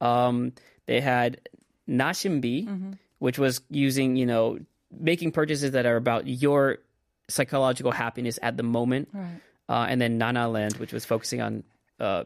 Um, 0.00 0.52
they 0.86 1.00
had 1.00 1.40
nashimbi, 1.88 2.66
Mm-hmm. 2.66 2.92
which 3.18 3.38
was 3.38 3.60
using, 3.70 4.16
you 4.16 4.26
know, 4.26 4.58
making 4.90 5.32
purchases 5.32 5.72
that 5.72 5.86
are 5.86 5.96
about 5.96 6.26
your 6.26 6.78
psychological 7.28 7.92
happiness 7.92 8.38
at 8.42 8.56
the 8.56 8.62
moment. 8.62 9.08
Right. 9.12 9.40
Uh, 9.68 9.86
and 9.88 10.00
then 10.00 10.16
Nana 10.18 10.48
Land, 10.48 10.76
which 10.78 10.92
was 10.92 11.04
focusing 11.04 11.40
on 11.42 11.62
uh, 12.00 12.24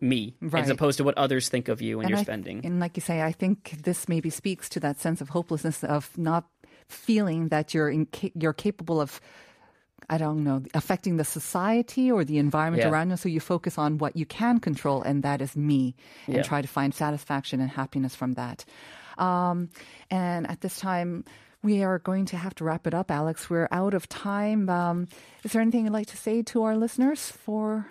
me 0.00 0.34
Right. 0.40 0.62
as 0.64 0.70
opposed 0.70 0.98
to 0.98 1.04
what 1.04 1.16
others 1.18 1.48
think 1.48 1.68
of 1.68 1.80
you 1.82 1.98
when 1.98 2.06
And 2.06 2.10
you're 2.10 2.18
I- 2.20 2.22
spending. 2.22 2.64
And 2.64 2.80
like 2.80 2.96
you 2.96 3.00
say, 3.00 3.22
I 3.22 3.32
think 3.32 3.76
this 3.82 4.08
maybe 4.08 4.30
speaks 4.30 4.68
to 4.70 4.80
that 4.80 5.00
sense 5.00 5.20
of 5.20 5.30
hopelessness 5.30 5.82
of 5.84 6.16
not 6.16 6.46
feeling 6.88 7.48
that 7.48 7.74
you're 7.74 7.90
in, 7.90 8.06
you're 8.34 8.52
capable 8.54 9.00
of 9.00 9.20
I 10.10 10.16
don't 10.16 10.42
know, 10.42 10.62
affecting 10.72 11.18
the 11.18 11.24
society 11.24 12.10
or 12.10 12.24
the 12.24 12.38
environment 12.38 12.82
Yeah. 12.82 12.88
around 12.90 13.10
you. 13.10 13.16
So 13.18 13.28
you 13.28 13.40
focus 13.40 13.76
on 13.76 13.98
what 13.98 14.16
you 14.16 14.24
can 14.24 14.58
control, 14.58 15.02
and 15.02 15.22
that 15.22 15.42
is 15.42 15.54
me, 15.54 15.96
and 16.26 16.36
Yeah. 16.36 16.42
try 16.42 16.62
to 16.62 16.68
find 16.68 16.94
satisfaction 16.94 17.60
and 17.60 17.68
happiness 17.70 18.14
from 18.14 18.32
that. 18.32 18.64
Um, 19.18 19.68
and 20.10 20.48
at 20.48 20.62
this 20.62 20.78
time, 20.80 21.24
we 21.62 21.82
are 21.82 21.98
going 21.98 22.24
to 22.26 22.38
have 22.38 22.54
to 22.54 22.64
wrap 22.64 22.86
it 22.86 22.94
up, 22.94 23.10
Alex. 23.10 23.50
We're 23.50 23.68
out 23.70 23.92
of 23.92 24.08
time. 24.08 24.70
Um, 24.70 25.08
is 25.44 25.52
there 25.52 25.60
anything 25.60 25.84
you'd 25.84 25.92
like 25.92 26.06
to 26.06 26.16
say 26.16 26.40
to 26.42 26.62
our 26.62 26.74
listeners 26.76 27.30
for 27.30 27.86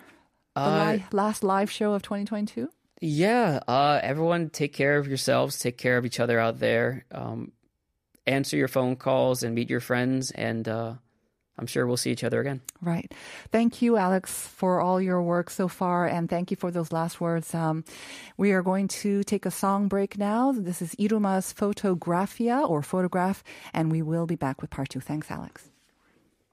Uh, 0.58 0.92
li- 0.92 1.04
last 1.12 1.42
live 1.42 1.70
show 1.70 1.92
of 1.92 2.02
2022? 2.02 2.68
Yeah, 3.00 3.60
uh, 3.68 4.00
everyone 4.02 4.50
take 4.50 4.72
care 4.72 4.98
of 4.98 5.06
yourselves, 5.06 5.58
take 5.58 5.78
care 5.78 5.96
of 5.96 6.04
each 6.04 6.18
other 6.18 6.38
out 6.40 6.58
there. 6.58 7.04
Um, 7.12 7.52
answer 8.26 8.56
your 8.56 8.68
phone 8.68 8.96
calls 8.96 9.42
and 9.42 9.54
meet 9.54 9.70
your 9.70 9.80
friends, 9.80 10.32
and 10.32 10.68
uh, 10.68 10.94
I'm 11.58 11.66
sure 11.66 11.86
we'll 11.86 11.96
see 11.96 12.10
each 12.10 12.24
other 12.24 12.40
again. 12.40 12.60
Right. 12.80 13.12
Thank 13.52 13.82
you, 13.82 13.96
Alex, 13.96 14.48
for 14.48 14.80
all 14.80 15.00
your 15.00 15.22
work 15.22 15.50
so 15.50 15.68
far, 15.68 16.06
and 16.06 16.28
thank 16.28 16.50
you 16.50 16.56
for 16.56 16.70
those 16.70 16.92
last 16.92 17.20
words. 17.20 17.54
Um, 17.54 17.84
we 18.36 18.52
are 18.52 18.62
going 18.62 18.88
to 18.88 19.22
take 19.24 19.46
a 19.46 19.50
song 19.50 19.88
break 19.88 20.18
now. 20.18 20.52
This 20.52 20.82
is 20.82 20.94
Yiruma's 20.96 21.52
Photographia 21.52 22.58
or 22.60 22.82
Photograph, 22.82 23.44
and 23.72 23.92
we 23.92 24.02
will 24.02 24.26
be 24.26 24.36
back 24.36 24.60
with 24.60 24.70
part 24.70 24.88
two. 24.90 25.00
Thanks, 25.00 25.30
Alex. 25.30 25.70